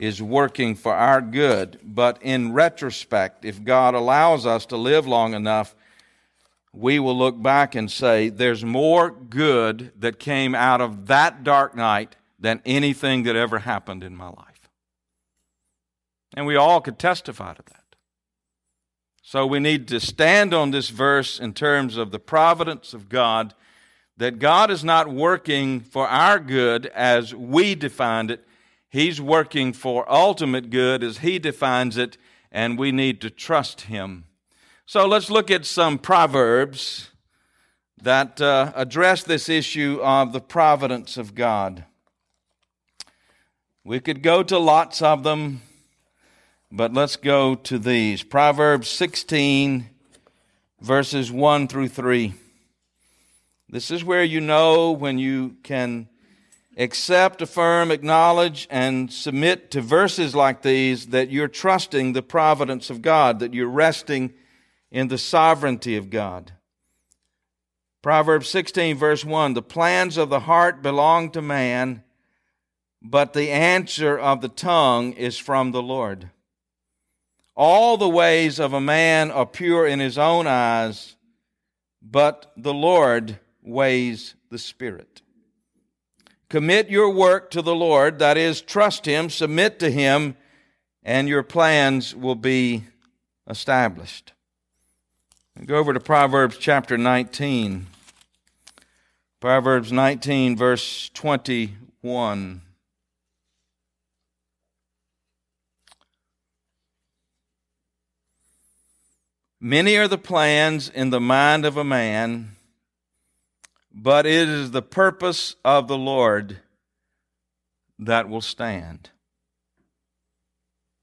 is 0.00 0.20
working 0.20 0.74
for 0.74 0.92
our 0.92 1.20
good. 1.20 1.78
But 1.82 2.18
in 2.20 2.52
retrospect, 2.52 3.44
if 3.44 3.62
God 3.62 3.94
allows 3.94 4.44
us 4.46 4.66
to 4.66 4.76
live 4.76 5.06
long 5.06 5.34
enough, 5.34 5.74
we 6.72 6.98
will 6.98 7.16
look 7.16 7.40
back 7.40 7.74
and 7.74 7.90
say, 7.90 8.28
there's 8.28 8.64
more 8.64 9.10
good 9.10 9.92
that 9.98 10.18
came 10.18 10.54
out 10.54 10.80
of 10.80 11.06
that 11.06 11.44
dark 11.44 11.76
night 11.76 12.16
than 12.38 12.60
anything 12.66 13.22
that 13.22 13.36
ever 13.36 13.60
happened 13.60 14.02
in 14.02 14.16
my 14.16 14.26
life. 14.28 14.68
And 16.36 16.46
we 16.46 16.56
all 16.56 16.80
could 16.80 16.98
testify 16.98 17.54
to 17.54 17.62
that. 17.62 17.84
So 19.22 19.46
we 19.46 19.60
need 19.60 19.88
to 19.88 20.00
stand 20.00 20.52
on 20.52 20.72
this 20.72 20.90
verse 20.90 21.38
in 21.38 21.54
terms 21.54 21.96
of 21.96 22.10
the 22.10 22.18
providence 22.18 22.92
of 22.92 23.08
God 23.08 23.54
that 24.16 24.38
God 24.38 24.70
is 24.70 24.84
not 24.84 25.08
working 25.08 25.80
for 25.80 26.06
our 26.06 26.38
good 26.38 26.86
as 26.86 27.34
we 27.34 27.74
defined 27.74 28.30
it. 28.30 28.46
He's 28.88 29.20
working 29.20 29.72
for 29.72 30.10
ultimate 30.10 30.70
good 30.70 31.02
as 31.02 31.18
He 31.18 31.38
defines 31.38 31.96
it, 31.96 32.16
and 32.52 32.78
we 32.78 32.92
need 32.92 33.20
to 33.22 33.30
trust 33.30 33.82
Him. 33.82 34.24
So 34.86 35.06
let's 35.06 35.30
look 35.30 35.50
at 35.50 35.64
some 35.64 35.98
proverbs 35.98 37.10
that 38.00 38.40
uh, 38.40 38.72
address 38.76 39.24
this 39.24 39.48
issue 39.48 39.98
of 40.02 40.32
the 40.32 40.40
providence 40.40 41.16
of 41.16 41.34
God. 41.34 41.84
We 43.82 43.98
could 43.98 44.22
go 44.22 44.42
to 44.44 44.58
lots 44.58 45.02
of 45.02 45.24
them, 45.24 45.62
but 46.70 46.92
let's 46.92 47.16
go 47.16 47.54
to 47.54 47.78
these. 47.78 48.22
Proverbs 48.22 48.88
16, 48.88 49.88
verses 50.80 51.32
1 51.32 51.66
through 51.66 51.88
3. 51.88 52.34
This 53.74 53.90
is 53.90 54.04
where 54.04 54.22
you 54.22 54.40
know 54.40 54.92
when 54.92 55.18
you 55.18 55.56
can 55.64 56.08
accept, 56.76 57.42
affirm, 57.42 57.90
acknowledge, 57.90 58.68
and 58.70 59.12
submit 59.12 59.72
to 59.72 59.80
verses 59.80 60.32
like 60.32 60.62
these 60.62 61.08
that 61.08 61.28
you're 61.28 61.48
trusting 61.48 62.12
the 62.12 62.22
providence 62.22 62.88
of 62.88 63.02
God, 63.02 63.40
that 63.40 63.52
you're 63.52 63.66
resting 63.66 64.32
in 64.92 65.08
the 65.08 65.18
sovereignty 65.18 65.96
of 65.96 66.08
God. 66.08 66.52
Proverbs 68.00 68.48
16, 68.48 68.96
verse 68.96 69.24
1 69.24 69.54
The 69.54 69.60
plans 69.60 70.18
of 70.18 70.30
the 70.30 70.38
heart 70.38 70.80
belong 70.80 71.32
to 71.32 71.42
man, 71.42 72.04
but 73.02 73.32
the 73.32 73.50
answer 73.50 74.16
of 74.16 74.40
the 74.40 74.48
tongue 74.48 75.14
is 75.14 75.36
from 75.36 75.72
the 75.72 75.82
Lord. 75.82 76.30
All 77.56 77.96
the 77.96 78.08
ways 78.08 78.60
of 78.60 78.72
a 78.72 78.80
man 78.80 79.32
are 79.32 79.44
pure 79.44 79.84
in 79.84 79.98
his 79.98 80.16
own 80.16 80.46
eyes, 80.46 81.16
but 82.00 82.52
the 82.56 82.72
Lord 82.72 83.40
weighs 83.64 84.34
the 84.50 84.58
Spirit. 84.58 85.22
Commit 86.48 86.88
your 86.90 87.10
work 87.10 87.50
to 87.50 87.62
the 87.62 87.74
Lord, 87.74 88.20
that 88.20 88.36
is, 88.36 88.60
trust 88.60 89.06
Him, 89.06 89.30
submit 89.30 89.80
to 89.80 89.90
Him, 89.90 90.36
and 91.02 91.28
your 91.28 91.42
plans 91.42 92.14
will 92.14 92.36
be 92.36 92.84
established. 93.48 94.32
Go 95.64 95.76
over 95.76 95.92
to 95.92 96.00
Proverbs 96.00 96.58
chapter 96.58 96.98
19. 96.98 97.86
Proverbs 99.40 99.92
19, 99.92 100.56
verse 100.56 101.10
21. 101.14 102.60
Many 109.60 109.96
are 109.96 110.08
the 110.08 110.18
plans 110.18 110.88
in 110.88 111.10
the 111.10 111.20
mind 111.20 111.64
of 111.64 111.76
a 111.76 111.84
man, 111.84 112.53
but 113.94 114.26
it 114.26 114.48
is 114.48 114.72
the 114.72 114.82
purpose 114.82 115.54
of 115.64 115.86
the 115.86 115.96
Lord 115.96 116.58
that 118.00 118.28
will 118.28 118.40
stand. 118.40 119.10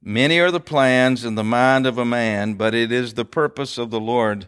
Many 0.03 0.39
are 0.39 0.51
the 0.51 0.59
plans 0.59 1.23
in 1.23 1.35
the 1.35 1.43
mind 1.43 1.87
of 1.87 1.97
a 1.97 2.03
man, 2.03 2.55
but 2.55 2.75
it 2.75 2.91
is 2.91 3.13
the 3.13 3.23
purpose 3.23 3.77
of 3.77 3.91
the 3.91 3.99
Lord 3.99 4.47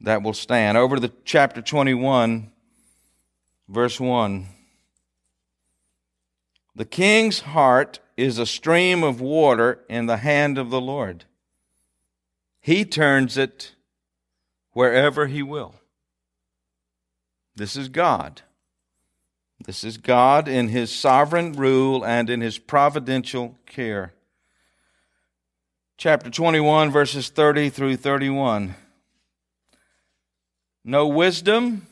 that 0.00 0.22
will 0.22 0.34
stand. 0.34 0.76
Over 0.76 0.96
to 0.96 1.00
the 1.00 1.12
chapter 1.24 1.62
21, 1.62 2.50
verse 3.68 3.98
1. 3.98 4.46
The 6.74 6.84
king's 6.84 7.40
heart 7.40 8.00
is 8.16 8.38
a 8.38 8.46
stream 8.46 9.02
of 9.02 9.20
water 9.20 9.80
in 9.88 10.06
the 10.06 10.18
hand 10.18 10.58
of 10.58 10.70
the 10.70 10.80
Lord. 10.80 11.24
He 12.60 12.84
turns 12.84 13.38
it 13.38 13.72
wherever 14.72 15.26
He 15.26 15.42
will. 15.42 15.76
This 17.54 17.76
is 17.76 17.88
God. 17.88 18.42
This 19.64 19.84
is 19.84 19.96
God 19.96 20.48
in 20.48 20.68
His 20.68 20.90
sovereign 20.90 21.52
rule 21.52 22.04
and 22.04 22.28
in 22.30 22.40
His 22.40 22.58
providential 22.58 23.56
care. 23.66 24.14
Chapter 25.98 26.30
21, 26.30 26.90
verses 26.90 27.28
30 27.28 27.68
through 27.68 27.96
31. 27.96 28.74
No 30.84 31.06
wisdom, 31.06 31.86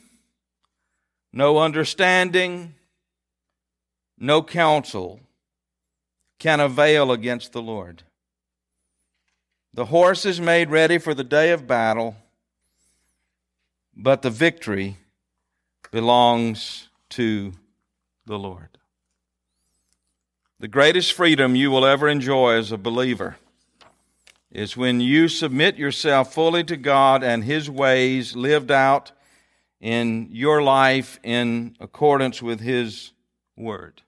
no 1.31 1.59
understanding, 1.59 2.75
no 4.17 4.43
counsel 4.43 5.21
can 6.39 6.59
avail 6.59 7.11
against 7.11 7.53
the 7.53 7.61
Lord. 7.61 8.03
The 9.73 9.85
horse 9.85 10.25
is 10.25 10.41
made 10.41 10.69
ready 10.69 10.97
for 10.97 11.13
the 11.13 11.23
day 11.23 11.51
of 11.51 11.67
battle, 11.67 12.17
but 13.95 14.23
the 14.23 14.29
victory 14.29 14.97
belongs 15.91 16.89
to 17.09 17.51
the 18.25 18.39
Lord. 18.39 18.69
The 20.59 20.67
greatest 20.67 21.13
freedom 21.13 21.55
you 21.55 21.71
will 21.71 21.85
ever 21.85 22.07
enjoy 22.07 22.53
as 22.53 22.71
a 22.71 22.77
believer 22.77 23.37
is 24.51 24.75
when 24.75 24.99
you 24.99 25.27
submit 25.27 25.77
yourself 25.77 26.33
fully 26.33 26.63
to 26.65 26.77
God 26.77 27.23
and 27.23 27.43
His 27.43 27.69
ways 27.69 28.35
lived 28.35 28.71
out 28.71 29.11
in 29.79 30.29
your 30.31 30.61
life 30.61 31.19
in 31.23 31.75
accordance 31.79 32.41
with 32.41 32.59
His 32.59 33.11
Word. 33.57 34.01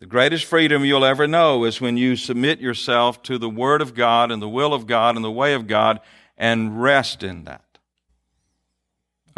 The 0.00 0.06
greatest 0.06 0.44
freedom 0.44 0.84
you'll 0.84 1.04
ever 1.04 1.26
know 1.26 1.64
is 1.64 1.80
when 1.80 1.96
you 1.96 2.14
submit 2.14 2.60
yourself 2.60 3.22
to 3.24 3.36
the 3.36 3.50
Word 3.50 3.82
of 3.82 3.94
God 3.94 4.30
and 4.30 4.40
the 4.40 4.48
will 4.48 4.72
of 4.72 4.86
God 4.86 5.16
and 5.16 5.24
the 5.24 5.30
way 5.30 5.54
of 5.54 5.66
God 5.66 6.00
and 6.36 6.80
rest 6.80 7.24
in 7.24 7.44
that. 7.44 7.64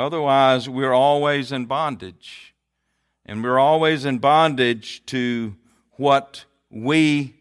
Otherwise, 0.00 0.66
we're 0.66 0.94
always 0.94 1.52
in 1.52 1.66
bondage. 1.66 2.54
And 3.26 3.44
we're 3.44 3.58
always 3.58 4.06
in 4.06 4.18
bondage 4.18 5.04
to 5.06 5.54
what 5.92 6.46
we 6.70 7.34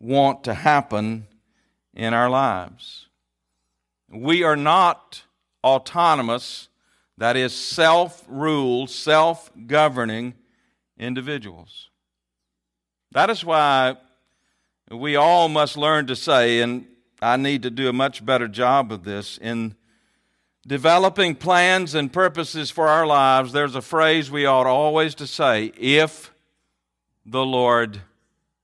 want 0.00 0.42
to 0.44 0.54
happen 0.54 1.28
in 1.94 2.12
our 2.12 2.28
lives. 2.28 3.06
We 4.10 4.42
are 4.42 4.56
not 4.56 5.22
autonomous, 5.62 6.68
that 7.16 7.36
is, 7.36 7.54
self 7.54 8.24
ruled, 8.26 8.90
self 8.90 9.52
governing 9.68 10.34
individuals. 10.98 11.90
That 13.12 13.30
is 13.30 13.44
why 13.44 13.98
we 14.90 15.14
all 15.14 15.48
must 15.48 15.76
learn 15.76 16.08
to 16.08 16.16
say, 16.16 16.60
and 16.60 16.86
I 17.22 17.36
need 17.36 17.62
to 17.62 17.70
do 17.70 17.88
a 17.88 17.92
much 17.92 18.26
better 18.26 18.48
job 18.48 18.90
of 18.90 19.04
this, 19.04 19.38
in 19.38 19.76
developing 20.66 21.34
plans 21.34 21.94
and 21.94 22.12
purposes 22.12 22.70
for 22.70 22.88
our 22.88 23.06
lives, 23.06 23.52
there's 23.52 23.74
a 23.74 23.82
phrase 23.82 24.30
we 24.30 24.46
ought 24.46 24.66
always 24.66 25.14
to 25.16 25.26
say, 25.26 25.72
if 25.78 26.32
the 27.26 27.44
Lord 27.44 28.00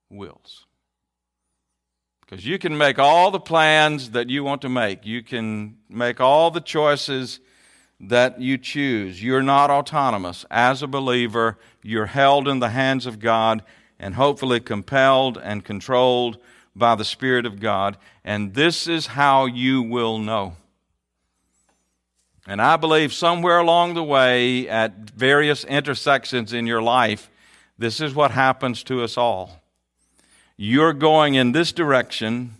wills. 0.08 0.66
Because 2.20 2.46
you 2.46 2.58
can 2.58 2.78
make 2.78 2.98
all 2.98 3.30
the 3.30 3.40
plans 3.40 4.10
that 4.10 4.30
you 4.30 4.44
want 4.44 4.62
to 4.62 4.68
make. 4.68 5.04
You 5.04 5.22
can 5.22 5.78
make 5.88 6.20
all 6.20 6.50
the 6.50 6.60
choices 6.60 7.40
that 7.98 8.40
you 8.40 8.56
choose. 8.56 9.22
You're 9.22 9.42
not 9.42 9.70
autonomous. 9.70 10.46
As 10.50 10.82
a 10.82 10.86
believer, 10.86 11.58
you're 11.82 12.06
held 12.06 12.48
in 12.48 12.60
the 12.60 12.70
hands 12.70 13.04
of 13.04 13.18
God 13.18 13.62
and 13.98 14.14
hopefully 14.14 14.60
compelled 14.60 15.38
and 15.38 15.64
controlled 15.64 16.38
by 16.74 16.94
the 16.94 17.04
Spirit 17.04 17.44
of 17.44 17.60
God. 17.60 17.98
And 18.24 18.54
this 18.54 18.86
is 18.86 19.08
how 19.08 19.46
you 19.46 19.82
will 19.82 20.18
know. 20.18 20.54
And 22.50 22.60
I 22.60 22.74
believe 22.74 23.12
somewhere 23.12 23.60
along 23.60 23.94
the 23.94 24.02
way, 24.02 24.68
at 24.68 24.92
various 25.10 25.62
intersections 25.62 26.52
in 26.52 26.66
your 26.66 26.82
life, 26.82 27.30
this 27.78 28.00
is 28.00 28.12
what 28.12 28.32
happens 28.32 28.82
to 28.84 29.04
us 29.04 29.16
all. 29.16 29.62
You're 30.56 30.92
going 30.92 31.36
in 31.36 31.52
this 31.52 31.70
direction, 31.70 32.56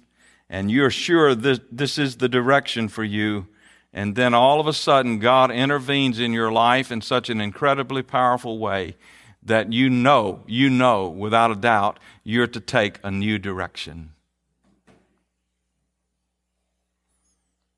and 0.49 0.71
you're 0.71 0.93
sure 0.93 1.35
this, 1.35 1.59
this 1.73 1.99
is 1.99 2.19
the 2.19 2.29
direction 2.29 2.87
for 2.87 3.03
you. 3.03 3.49
And 3.93 4.15
then 4.15 4.33
all 4.33 4.61
of 4.61 4.69
a 4.69 4.73
sudden, 4.73 5.19
God 5.19 5.51
intervenes 5.51 6.21
in 6.21 6.33
your 6.33 6.53
life 6.53 6.93
in 6.93 7.01
such 7.01 7.29
an 7.29 7.41
incredibly 7.41 8.05
powerful 8.05 8.61
way 8.61 8.95
that 9.43 9.73
you 9.73 9.91
know, 9.91 10.45
you 10.47 10.71
know 10.71 11.09
without 11.09 11.51
a 11.51 11.57
doubt, 11.57 11.99
you're 12.23 12.47
to 12.47 12.61
take 12.61 13.01
a 13.03 13.11
new 13.11 13.41
direction. 13.41 14.13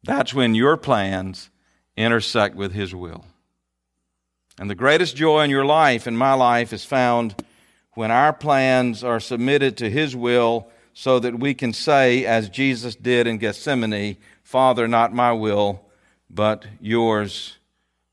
That's 0.04 0.34
when 0.34 0.54
your 0.54 0.76
plans 0.76 1.48
intersect 1.96 2.54
with 2.54 2.72
His 2.72 2.94
will. 2.94 3.24
And 4.58 4.68
the 4.68 4.74
greatest 4.74 5.16
joy 5.16 5.42
in 5.42 5.50
your 5.50 5.64
life, 5.64 6.06
in 6.06 6.16
my 6.16 6.34
life, 6.34 6.72
is 6.72 6.84
found 6.84 7.34
when 7.94 8.10
our 8.10 8.32
plans 8.32 9.02
are 9.02 9.20
submitted 9.20 9.76
to 9.78 9.90
His 9.90 10.14
will 10.14 10.68
so 10.94 11.18
that 11.18 11.38
we 11.38 11.54
can 11.54 11.72
say, 11.72 12.24
as 12.26 12.48
Jesus 12.48 12.94
did 12.94 13.26
in 13.26 13.38
Gethsemane, 13.38 14.16
Father, 14.42 14.86
not 14.86 15.14
my 15.14 15.32
will, 15.32 15.80
but 16.28 16.66
yours 16.80 17.56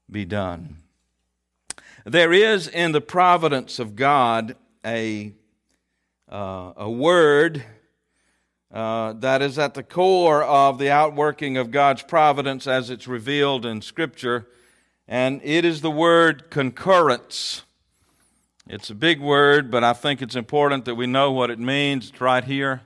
be 0.10 0.26
done. 0.26 0.78
There 2.06 2.32
is 2.32 2.68
in 2.68 2.94
the 2.94 3.02
providence 3.02 3.80
of 3.80 3.96
God 3.96 4.56
a, 4.86 5.34
uh, 6.32 6.74
a 6.78 6.90
word 6.90 7.64
uh, 8.72 9.14
that 9.14 9.42
is 9.42 9.58
at 9.58 9.74
the 9.74 9.84
core 9.84 10.44
of 10.44 10.78
the 10.78 10.92
outworking 10.92 11.58
of 11.58 11.72
God's 11.72 12.04
providence 12.04 12.68
as 12.68 12.90
it's 12.90 13.08
revealed 13.08 13.66
in 13.66 13.82
Scripture, 13.82 14.48
and 15.08 15.42
it 15.44 15.66
is 15.66 15.82
the 15.82 15.92
word 15.92 16.50
concurrence. 16.50 17.64
It's 18.68 18.92
a 18.92 18.96
big 18.96 19.20
word, 19.20 19.72
but 19.72 19.84
I 19.84 19.94
think 19.94 20.22
it's 20.22 20.36
important 20.36 20.86
that 20.86 20.94
we 20.94 21.08
know 21.08 21.32
what 21.32 21.50
it 21.50 21.58
means. 21.58 22.10
It's 22.10 22.22
right 22.22 22.44
here. 22.44 22.82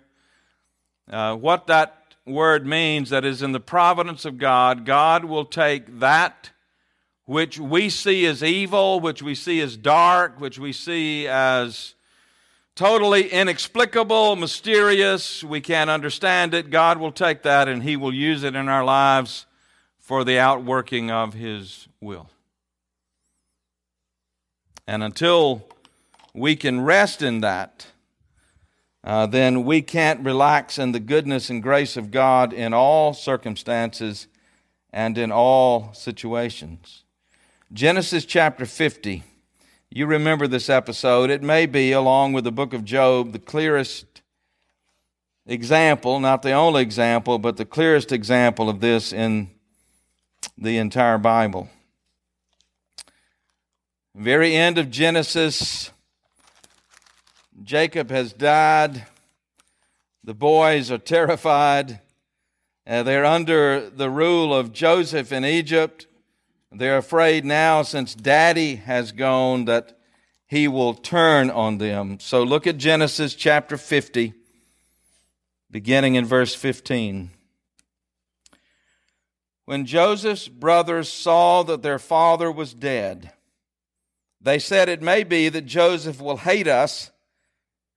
Uh, 1.11 1.35
what 1.35 1.67
that 1.67 2.15
word 2.25 2.65
means 2.65 3.09
that 3.09 3.25
is 3.25 3.41
in 3.41 3.51
the 3.51 3.59
providence 3.59 4.23
of 4.23 4.37
God, 4.37 4.85
God 4.85 5.25
will 5.25 5.43
take 5.43 5.99
that 5.99 6.51
which 7.25 7.59
we 7.59 7.89
see 7.89 8.25
as 8.25 8.41
evil, 8.41 8.99
which 8.99 9.21
we 9.21 9.35
see 9.35 9.59
as 9.61 9.75
dark, 9.75 10.39
which 10.39 10.57
we 10.57 10.71
see 10.71 11.27
as 11.27 11.95
totally 12.75 13.29
inexplicable, 13.29 14.35
mysterious, 14.35 15.43
we 15.43 15.61
can't 15.61 15.89
understand 15.89 16.53
it. 16.53 16.69
God 16.69 16.97
will 16.97 17.11
take 17.11 17.43
that 17.43 17.67
and 17.67 17.83
He 17.83 17.95
will 17.95 18.13
use 18.13 18.43
it 18.43 18.55
in 18.55 18.67
our 18.67 18.83
lives 18.83 19.45
for 19.99 20.23
the 20.23 20.39
outworking 20.39 21.11
of 21.11 21.33
His 21.33 21.87
will. 22.01 22.29
And 24.87 25.03
until 25.03 25.67
we 26.33 26.55
can 26.55 26.81
rest 26.81 27.21
in 27.21 27.41
that, 27.41 27.87
uh, 29.03 29.25
then 29.27 29.65
we 29.65 29.81
can't 29.81 30.21
relax 30.21 30.77
in 30.77 30.93
the 30.93 30.99
goodness 30.99 31.49
and 31.49 31.61
grace 31.61 31.97
of 31.97 32.09
God 32.09 32.53
in 32.53 32.73
all 32.73 33.13
circumstances 33.13 34.27
and 34.91 35.17
in 35.17 35.31
all 35.31 35.93
situations. 35.93 37.03
Genesis 37.71 38.23
chapter 38.23 38.65
50. 38.65 39.23
You 39.95 40.07
remember 40.07 40.47
this 40.47 40.69
episode. 40.69 41.29
It 41.29 41.43
may 41.43 41.67
be, 41.67 41.91
along 41.91 42.33
with 42.33 42.45
the 42.45 42.51
book 42.51 42.73
of 42.73 42.83
Job, 42.83 43.31
the 43.31 43.37
clearest 43.37 44.23
example, 45.45 46.19
not 46.19 46.41
the 46.41 46.51
only 46.51 46.81
example, 46.81 47.37
but 47.37 47.57
the 47.57 47.65
clearest 47.65 48.11
example 48.11 48.69
of 48.69 48.79
this 48.79 49.13
in 49.13 49.51
the 50.57 50.79
entire 50.79 51.19
Bible. 51.19 51.69
Very 54.15 54.55
end 54.55 54.79
of 54.79 54.89
Genesis, 54.89 55.91
Jacob 57.61 58.09
has 58.09 58.33
died. 58.33 59.05
The 60.23 60.33
boys 60.33 60.89
are 60.89 60.97
terrified. 60.97 61.99
Uh, 62.87 63.03
they're 63.03 63.25
under 63.25 63.91
the 63.91 64.09
rule 64.09 64.55
of 64.55 64.73
Joseph 64.73 65.31
in 65.31 65.45
Egypt. 65.45 66.07
They're 66.75 66.97
afraid 66.97 67.45
now, 67.45 67.83
since 67.83 68.15
daddy 68.15 68.75
has 68.75 69.11
gone, 69.11 69.65
that 69.65 69.97
he 70.47 70.67
will 70.67 70.93
turn 70.93 71.49
on 71.49 71.77
them. 71.77 72.19
So 72.19 72.43
look 72.43 72.65
at 72.65 72.77
Genesis 72.77 73.35
chapter 73.35 73.77
50, 73.77 74.33
beginning 75.69 76.15
in 76.15 76.25
verse 76.25 76.55
15. 76.55 77.29
When 79.65 79.85
Joseph's 79.85 80.47
brothers 80.47 81.09
saw 81.09 81.63
that 81.63 81.83
their 81.83 81.99
father 81.99 82.51
was 82.51 82.73
dead, 82.73 83.31
they 84.41 84.59
said, 84.59 84.89
It 84.89 85.01
may 85.01 85.23
be 85.23 85.49
that 85.49 85.65
Joseph 85.65 86.19
will 86.19 86.37
hate 86.37 86.67
us 86.67 87.11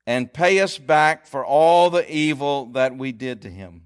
and 0.06 0.32
pay 0.32 0.60
us 0.60 0.78
back 0.78 1.26
for 1.26 1.44
all 1.44 1.90
the 1.90 2.08
evil 2.14 2.66
that 2.66 2.96
we 2.96 3.10
did 3.10 3.42
to 3.42 3.50
him. 3.50 3.85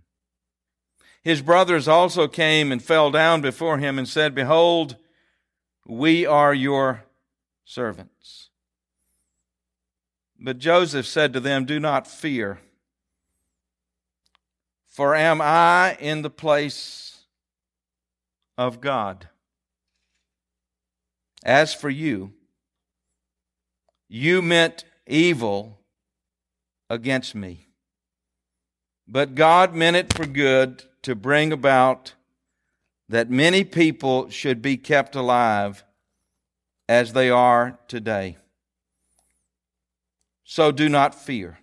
His 1.23 1.41
brothers 1.41 1.87
also 1.87 2.27
came 2.27 2.71
and 2.71 2.83
fell 2.83 3.11
down 3.11 3.41
before 3.41 3.77
him 3.77 3.99
and 3.99 4.07
said, 4.07 4.33
Behold, 4.33 4.95
we 5.85 6.25
are 6.25 6.53
your 6.53 7.03
servants. 7.63 8.49
But 10.39 10.57
Joseph 10.57 11.05
said 11.05 11.33
to 11.33 11.39
them, 11.39 11.65
Do 11.65 11.79
not 11.79 12.07
fear, 12.07 12.59
for 14.87 15.15
am 15.15 15.39
I 15.41 15.95
in 15.99 16.23
the 16.23 16.31
place 16.31 17.25
of 18.57 18.81
God? 18.81 19.29
As 21.43 21.73
for 21.73 21.89
you, 21.89 22.33
you 24.09 24.41
meant 24.41 24.83
evil 25.05 25.79
against 26.89 27.35
me, 27.35 27.67
but 29.07 29.35
God 29.35 29.75
meant 29.75 29.95
it 29.95 30.13
for 30.13 30.25
good 30.25 30.83
to 31.03 31.15
bring 31.15 31.51
about 31.51 32.13
that 33.09 33.29
many 33.29 33.63
people 33.63 34.29
should 34.29 34.61
be 34.61 34.77
kept 34.77 35.15
alive 35.15 35.83
as 36.87 37.13
they 37.13 37.29
are 37.29 37.79
today. 37.87 38.37
So 40.43 40.71
do 40.71 40.89
not 40.89 41.15
fear. 41.15 41.59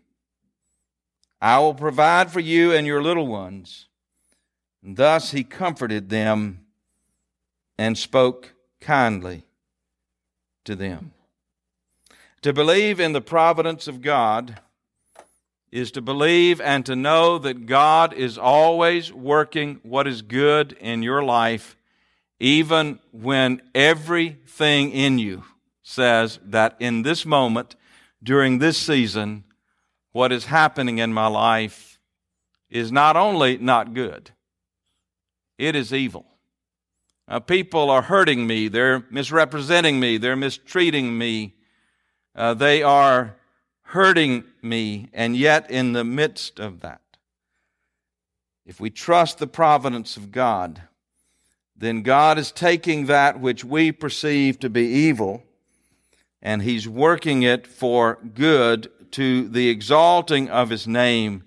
I 1.41 1.59
will 1.59 1.75
provide 1.75 2.31
for 2.31 2.41
you 2.41 2.73
and 2.73 2.87
your 2.87 3.03
little 3.03 3.27
ones. 3.27 3.89
And 4.83 4.97
thus 4.97 5.31
he 5.31 5.45
comforted 5.45 6.09
them 6.09 6.67
and 7.77 7.97
spoke 7.97 8.55
kindly 8.81 9.45
to 10.65 10.75
them. 10.75 11.13
To 12.43 12.53
believe 12.53 13.01
in 13.01 13.13
the 13.13 13.21
providence 13.21 13.89
of 13.89 14.01
God 14.01 14.61
is 15.71 15.91
to 15.93 16.01
believe 16.01 16.61
and 16.61 16.85
to 16.87 16.97
know 16.97 17.39
that 17.39 17.67
God 17.67 18.15
is 18.15 18.39
always 18.39 19.13
working 19.13 19.81
what 19.83 20.07
is 20.07 20.23
good 20.23 20.73
in 20.81 21.03
your 21.03 21.23
life, 21.23 21.77
even 22.41 22.99
when 23.13 23.61
everything 23.75 24.91
in 24.91 25.19
you 25.19 25.45
says 25.83 26.39
that 26.45 26.77
in 26.81 27.03
this 27.03 27.27
moment, 27.27 27.77
during 28.23 28.59
this 28.59 28.77
season, 28.77 29.45
what 30.13 30.33
is 30.33 30.47
happening 30.47 30.99
in 30.99 31.13
my 31.13 31.27
life 31.27 31.99
is 32.71 32.91
not 32.93 33.17
only 33.17 33.57
not 33.59 33.95
good, 33.95 34.31
it 35.57 35.75
is 35.75 35.93
evil. 35.93 36.27
Uh, 37.27 37.41
people 37.41 37.91
are 37.91 38.03
hurting 38.03 38.47
me, 38.47 38.69
they're 38.69 39.05
misrepresenting 39.11 40.01
me, 40.01 40.17
they're 40.17 40.37
mistreating 40.37 41.17
me, 41.17 41.55
uh, 42.35 42.55
they 42.55 42.83
are 42.83 43.38
hurting 43.89 44.45
me, 44.61 45.09
and 45.15 45.35
yet 45.35 45.71
in 45.71 45.95
the 45.95 46.05
midst 46.05 46.61
of 46.61 46.81
that, 46.81 47.01
if 48.67 48.79
we 48.79 48.91
trust 48.91 49.39
the 49.39 49.47
providence 49.47 50.19
of 50.19 50.31
God, 50.31 50.83
then 51.75 52.03
God 52.03 52.39
is 52.39 52.53
taking 52.53 53.07
that 53.07 53.41
which 53.41 53.65
we 53.65 53.91
perceive 53.91 54.59
to 54.61 54.69
be 54.69 54.85
evil 54.85 55.43
and 56.43 56.61
He's 56.61 56.87
working 56.87 57.43
it 57.43 57.67
for 57.67 58.19
good 58.35 58.91
to 59.13 59.49
the 59.49 59.71
exalting 59.71 60.51
of 60.51 60.69
His 60.69 60.87
name 60.87 61.45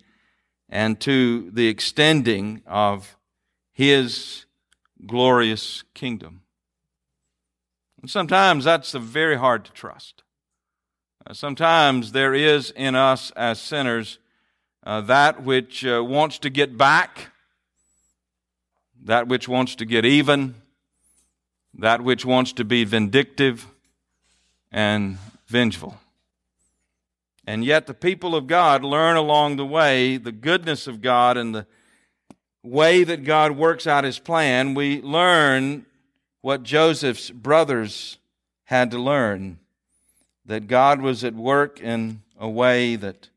and 0.68 1.00
to 1.02 1.52
the 1.52 1.68
extending 1.68 2.64
of 2.66 3.18
His 3.72 4.46
glorious 5.06 5.84
kingdom. 5.94 6.42
And 8.02 8.10
sometimes 8.10 8.64
that's 8.64 8.94
very 8.94 9.38
hard 9.38 9.64
to 9.66 9.72
trust. 9.74 10.24
Uh, 11.28 11.34
sometimes 11.34 12.14
there 12.14 12.34
is 12.34 12.72
in 12.72 12.96
us 12.96 13.32
as 13.36 13.62
sinners 13.62 14.18
uh, 14.84 15.02
that 15.02 15.44
which 15.44 15.86
uh, 15.86 16.04
wants 16.04 16.40
to 16.40 16.50
get 16.50 16.76
back, 16.76 17.30
that 19.04 19.28
which 19.28 19.48
wants 19.48 19.76
to 19.76 19.86
get 19.86 20.04
even, 20.04 20.56
that 21.76 22.02
which 22.02 22.26
wants 22.26 22.54
to 22.54 22.66
be 22.66 22.84
vindictive 22.84 23.68
and 24.72 25.20
vengeful. 25.46 25.96
And 27.46 27.64
yet, 27.64 27.86
the 27.86 27.94
people 27.94 28.36
of 28.36 28.48
God 28.48 28.84
learn 28.84 29.16
along 29.16 29.58
the 29.58 29.66
way 29.66 30.18
the 30.18 30.32
goodness 30.32 30.88
of 30.88 31.02
God 31.02 31.38
and 31.38 31.54
the 31.54 31.68
way 32.64 33.04
that 33.04 33.24
God 33.24 33.52
works 33.52 33.86
out 33.86 34.04
his 34.04 34.18
plan. 34.18 34.74
We 34.74 35.02
learn 35.02 35.86
what 36.42 36.64
Joseph's 36.64 37.30
brothers 37.30 38.18
had 38.66 38.90
to 38.92 38.98
learn 38.98 39.60
that 40.46 40.68
God 40.68 41.02
was 41.02 41.24
at 41.24 41.36
work 41.36 41.80
in 41.80 42.22
a 42.40 42.50
way 42.50 42.96
that 42.96 43.30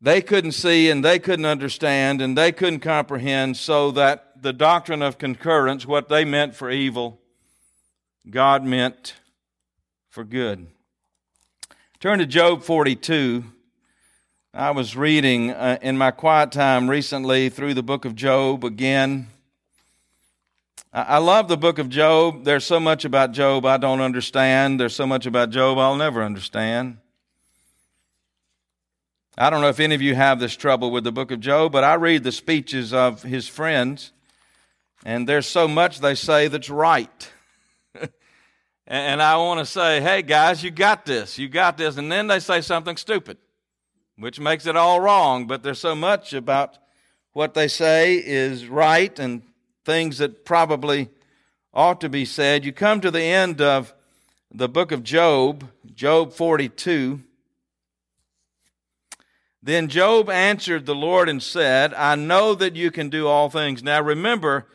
they 0.00 0.20
couldn't 0.20 0.52
see 0.52 0.90
and 0.90 1.04
they 1.04 1.18
couldn't 1.18 1.46
understand 1.46 2.20
and 2.20 2.36
they 2.36 2.52
couldn't 2.52 2.80
comprehend, 2.80 3.56
so 3.56 3.90
that 3.92 4.42
the 4.42 4.52
doctrine 4.52 5.02
of 5.02 5.18
concurrence, 5.18 5.86
what 5.86 6.08
they 6.08 6.24
meant 6.24 6.54
for 6.54 6.70
evil, 6.70 7.20
God 8.28 8.64
meant 8.64 9.14
for 10.08 10.24
good. 10.24 10.66
Turn 11.98 12.18
to 12.18 12.26
Job 12.26 12.62
42. 12.62 13.44
I 14.52 14.70
was 14.70 14.96
reading 14.96 15.50
uh, 15.50 15.78
in 15.80 15.98
my 15.98 16.10
quiet 16.10 16.52
time 16.52 16.88
recently 16.88 17.48
through 17.48 17.74
the 17.74 17.82
book 17.82 18.04
of 18.04 18.14
Job 18.14 18.64
again. 18.64 19.28
I 20.92 21.18
love 21.18 21.48
the 21.48 21.56
book 21.56 21.78
of 21.78 21.88
Job. 21.88 22.44
There's 22.44 22.64
so 22.64 22.80
much 22.80 23.04
about 23.04 23.32
Job 23.32 23.66
I 23.66 23.76
don't 23.76 24.00
understand. 24.00 24.80
There's 24.80 24.94
so 24.94 25.06
much 25.06 25.26
about 25.26 25.50
Job 25.50 25.78
I'll 25.78 25.96
never 25.96 26.22
understand. 26.22 26.98
I 29.36 29.50
don't 29.50 29.60
know 29.60 29.68
if 29.68 29.80
any 29.80 29.94
of 29.94 30.00
you 30.00 30.14
have 30.14 30.40
this 30.40 30.56
trouble 30.56 30.90
with 30.90 31.04
the 31.04 31.12
book 31.12 31.30
of 31.30 31.40
Job, 31.40 31.70
but 31.72 31.84
I 31.84 31.94
read 31.94 32.24
the 32.24 32.32
speeches 32.32 32.94
of 32.94 33.22
his 33.22 33.46
friends, 33.46 34.12
and 35.04 35.28
there's 35.28 35.46
so 35.46 35.68
much 35.68 36.00
they 36.00 36.14
say 36.14 36.48
that's 36.48 36.70
right. 36.70 37.30
and 38.86 39.20
I 39.20 39.36
want 39.36 39.60
to 39.60 39.66
say, 39.66 40.00
hey, 40.00 40.22
guys, 40.22 40.64
you 40.64 40.70
got 40.70 41.04
this. 41.04 41.38
You 41.38 41.50
got 41.50 41.76
this. 41.76 41.98
And 41.98 42.10
then 42.10 42.28
they 42.28 42.40
say 42.40 42.62
something 42.62 42.96
stupid, 42.96 43.36
which 44.16 44.40
makes 44.40 44.66
it 44.66 44.76
all 44.76 45.00
wrong. 45.00 45.46
But 45.46 45.62
there's 45.62 45.80
so 45.80 45.94
much 45.94 46.32
about 46.32 46.78
what 47.34 47.52
they 47.52 47.68
say 47.68 48.14
is 48.14 48.66
right 48.66 49.18
and 49.18 49.42
things 49.86 50.18
that 50.18 50.44
probably 50.44 51.08
ought 51.72 52.00
to 52.00 52.08
be 52.08 52.24
said. 52.24 52.64
You 52.64 52.72
come 52.72 53.00
to 53.00 53.10
the 53.10 53.22
end 53.22 53.60
of 53.60 53.94
the 54.52 54.68
book 54.68 54.90
of 54.90 55.04
Job, 55.04 55.70
Job 55.94 56.32
42. 56.32 57.20
Then 59.62 59.86
Job 59.88 60.28
answered 60.28 60.86
the 60.86 60.94
Lord 60.94 61.28
and 61.28 61.40
said, 61.40 61.94
I 61.94 62.16
know 62.16 62.54
that 62.56 62.74
you 62.74 62.90
can 62.90 63.10
do 63.10 63.28
all 63.28 63.48
things. 63.48 63.82
Now 63.82 64.00
remember, 64.02 64.66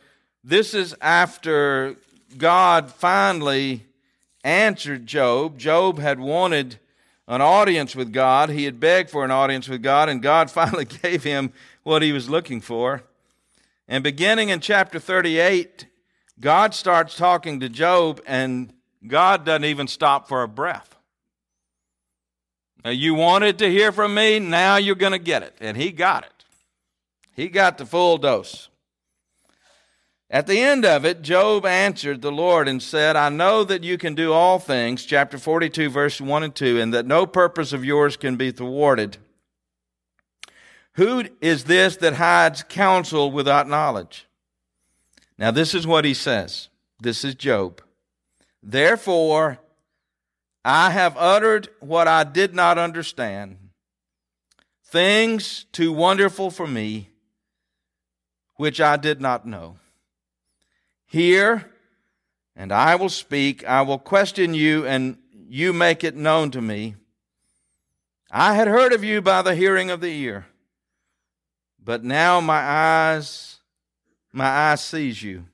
this 0.46 0.74
is 0.74 0.96
after 1.02 1.98
God 2.38 2.90
finally 2.90 3.86
answered 4.46 5.06
Job. 5.06 5.58
Job 5.58 6.00
had 6.00 6.22
wanted 6.22 6.80
an 7.28 7.42
audience 7.42 7.98
with 7.98 8.14
God. 8.14 8.50
He 8.50 8.64
had 8.64 8.80
begged 8.80 9.10
for 9.10 9.26
an 9.26 9.32
audience 9.32 9.68
with 9.68 9.84
God, 9.84 10.08
and 10.08 10.22
God 10.22 10.50
finally 10.52 10.86
gave 10.86 11.26
him 11.26 11.52
what 11.84 12.02
he 12.02 12.14
was 12.14 12.30
looking 12.30 12.62
for. 12.62 13.04
And 13.88 14.04
beginning 14.04 14.50
in 14.50 14.60
chapter 14.60 15.00
38, 15.00 15.88
God 16.40 16.74
starts 16.74 17.16
talking 17.16 17.60
to 17.60 17.70
Job, 17.70 18.22
and 18.26 18.74
God 19.06 19.46
doesn't 19.46 19.66
even 19.66 19.88
stop 19.88 20.28
for 20.28 20.44
a 20.44 20.48
breath. 20.48 20.96
You 22.84 23.14
wanted 23.14 23.60
to 23.60 23.70
hear 23.70 23.92
from 23.92 24.16
me, 24.16 24.40
now 24.40 24.78
you're 24.78 24.96
going 24.96 25.12
to 25.12 25.20
get 25.20 25.44
it. 25.44 25.56
And 25.60 25.78
he 25.78 25.92
got 25.92 26.24
it. 26.24 26.46
He 27.36 27.48
got 27.48 27.78
the 27.78 27.86
full 27.86 28.18
dose. 28.18 28.70
At 30.30 30.48
the 30.48 30.60
end 30.60 30.86
of 30.86 31.06
it, 31.06 31.22
Job 31.22 31.66
answered 31.66 32.22
the 32.22 32.32
Lord 32.32 32.68
and 32.68 32.82
said, 32.82 33.16
I 33.18 33.30
know 33.30 33.64
that 33.66 33.84
you 33.84 33.98
can 33.98 34.16
do 34.16 34.32
all 34.32 34.60
things, 34.60 35.04
chapter 35.06 35.38
42, 35.38 35.90
verse 35.90 36.22
1 36.22 36.44
and 36.44 36.56
2, 36.56 36.80
and 36.80 36.94
that 36.94 37.06
no 37.06 37.26
purpose 37.26 37.74
of 37.74 37.84
yours 37.84 38.16
can 38.16 38.38
be 38.38 38.52
thwarted. 38.52 39.18
Who 40.96 41.26
is 41.40 41.64
this 41.66 41.96
that 41.98 42.16
hides 42.16 42.64
counsel 42.64 43.32
without 43.32 43.68
knowledge? 43.68 44.28
Now, 45.38 45.52
this 45.52 45.74
is 45.74 45.88
what 45.88 46.06
he 46.06 46.14
says. 46.14 46.70
This 47.00 47.24
is 47.24 47.36
Job. 47.36 47.82
Therefore, 48.62 49.60
I 50.64 50.92
have 50.92 51.18
uttered 51.18 51.70
what 51.80 52.08
I 52.08 52.24
did 52.24 52.54
not 52.54 52.78
understand, 52.78 53.58
things 54.86 55.66
too 55.72 55.92
wonderful 55.92 56.52
for 56.52 56.68
me, 56.68 57.10
which 58.58 58.80
I 58.80 58.98
did 58.98 59.20
not 59.20 59.48
know. 59.48 59.78
Hear, 61.08 61.72
and 62.56 62.72
I 62.72 62.96
will 62.96 63.10
speak. 63.10 63.66
I 63.66 63.82
will 63.82 63.98
question 63.98 64.54
you, 64.54 64.86
and 64.86 65.18
you 65.34 65.74
make 65.74 66.04
it 66.04 66.16
known 66.16 66.52
to 66.52 66.62
me. 66.62 66.96
I 68.30 68.54
had 68.54 68.68
heard 68.68 68.94
of 68.94 69.04
you 69.04 69.22
by 69.22 69.42
the 69.42 69.56
hearing 69.56 69.90
of 69.90 70.00
the 70.00 70.14
ear, 70.14 70.46
but 71.84 72.04
now 72.04 72.40
my 72.40 72.60
eyes, 72.60 73.58
my 74.32 74.72
eye 74.72 74.76
sees 74.76 75.22
you. 75.22 75.46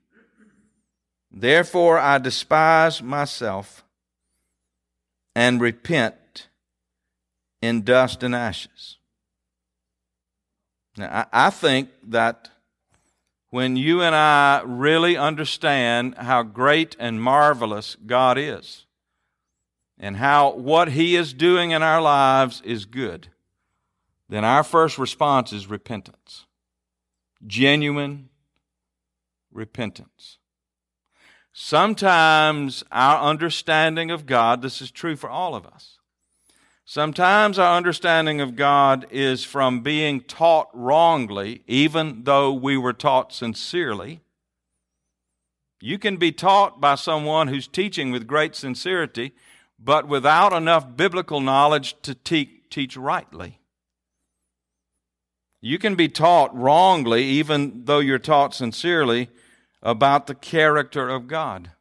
Therefore 1.31 1.99
I 1.99 2.17
despise 2.17 3.01
myself 3.01 3.83
and 5.35 5.61
repent 5.61 6.47
in 7.61 7.83
dust 7.83 8.23
and 8.23 8.35
ashes. 8.35 8.97
Now, 10.97 11.27
I, 11.31 11.47
I 11.47 11.49
think 11.49 11.89
that 12.07 12.49
when 13.49 13.77
you 13.77 14.01
and 14.01 14.15
I 14.15 14.61
really 14.65 15.15
understand 15.15 16.15
how 16.17 16.43
great 16.43 16.95
and 16.99 17.21
marvelous 17.21 17.95
God 18.05 18.37
is, 18.37 18.85
and 19.99 20.17
how 20.17 20.51
what 20.51 20.89
He 20.89 21.15
is 21.15 21.33
doing 21.33 21.71
in 21.71 21.81
our 21.81 22.01
lives 22.01 22.61
is 22.65 22.85
good, 22.85 23.29
then 24.29 24.43
our 24.43 24.63
first 24.63 24.97
response 24.97 25.53
is 25.53 25.67
repentance. 25.67 26.45
Genuine 27.45 28.29
repentance. 29.51 30.37
Sometimes 31.53 32.83
our 32.91 33.19
understanding 33.19 34.11
of 34.11 34.25
God, 34.25 34.61
this 34.61 34.81
is 34.81 34.91
true 34.91 35.15
for 35.15 35.29
all 35.29 35.55
of 35.55 35.65
us, 35.65 35.97
sometimes 36.85 37.57
our 37.57 37.75
understanding 37.75 38.41
of 38.41 38.55
God 38.55 39.07
is 39.09 39.43
from 39.43 39.81
being 39.81 40.21
taught 40.21 40.69
wrongly, 40.73 41.63
even 41.65 42.23
though 42.25 42.53
we 42.53 42.77
were 42.77 42.93
taught 42.93 43.33
sincerely. 43.33 44.19
You 45.81 45.97
can 45.97 46.17
be 46.17 46.31
taught 46.31 46.81
by 46.81 46.95
someone 46.95 47.47
who's 47.47 47.67
teaching 47.67 48.11
with 48.11 48.27
great 48.27 48.55
sincerity, 48.55 49.33
but 49.79 50.07
without 50.07 50.53
enough 50.53 50.95
biblical 50.95 51.39
knowledge 51.39 51.95
to 52.01 52.15
te- 52.15 52.61
teach 52.69 52.97
rightly. 52.97 53.59
You 55.61 55.79
can 55.79 55.95
be 55.95 56.07
taught 56.07 56.55
wrongly, 56.55 57.23
even 57.23 57.85
though 57.85 57.99
you're 57.99 58.19
taught 58.19 58.53
sincerely, 58.53 59.29
about 59.81 60.27
the 60.27 60.35
character 60.35 61.09
of 61.09 61.27
God. 61.27 61.71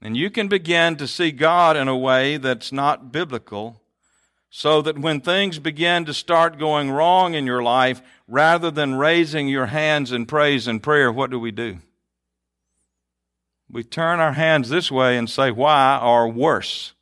And 0.00 0.16
you 0.16 0.30
can 0.30 0.48
begin 0.48 0.96
to 0.96 1.08
see 1.08 1.32
God 1.32 1.76
in 1.76 1.88
a 1.88 1.96
way 1.96 2.36
that's 2.36 2.72
not 2.72 3.12
biblical, 3.12 3.82
so 4.50 4.80
that 4.82 4.98
when 4.98 5.20
things 5.20 5.58
begin 5.58 6.04
to 6.04 6.14
start 6.14 6.58
going 6.58 6.90
wrong 6.90 7.34
in 7.34 7.46
your 7.46 7.62
life, 7.62 8.00
rather 8.28 8.70
than 8.70 8.94
raising 8.94 9.48
your 9.48 9.66
hands 9.66 10.12
in 10.12 10.26
praise 10.26 10.66
and 10.66 10.82
prayer, 10.82 11.12
what 11.12 11.30
do 11.30 11.38
we 11.38 11.50
do? 11.50 11.78
We 13.68 13.82
turn 13.82 14.20
our 14.20 14.32
hands 14.32 14.68
this 14.68 14.90
way 14.90 15.18
and 15.18 15.28
say, 15.28 15.50
Why? 15.50 15.98
or 16.02 16.28
worse, 16.28 16.94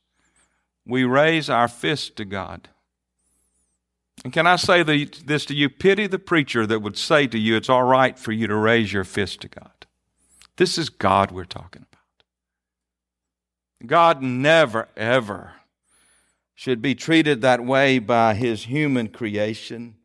we 0.87 1.05
raise 1.05 1.51
our 1.51 1.69
fist 1.69 2.17
to 2.17 2.25
God. 2.25 2.69
And 4.25 4.33
can 4.33 4.47
I 4.47 4.57
say 4.57 4.83
this 4.83 5.45
to 5.45 5.55
you? 5.55 5.69
Pity 5.69 6.07
the 6.07 6.19
preacher 6.19 6.67
that 6.67 6.81
would 6.81 6.97
say 6.97 7.27
to 7.27 7.39
you, 7.39 7.57
It's 7.57 7.69
all 7.69 7.85
right 7.85 8.19
for 8.19 8.33
you 8.33 8.47
to 8.47 8.57
raise 8.57 8.93
your 8.93 9.05
fist 9.05 9.43
to 9.43 9.49
God. 9.49 9.71
This 10.57 10.79
is 10.79 10.89
God 10.89 11.31
we're 11.31 11.45
talking 11.45 11.83
about. 11.83 12.01
God 13.87 14.23
never, 14.23 14.89
ever 14.97 15.53
should 16.55 16.81
be 16.81 16.95
treated 16.95 17.43
that 17.43 17.63
way 17.63 17.99
by 17.99 18.33
his 18.35 18.65
human 18.65 19.09
creation, 19.09 19.97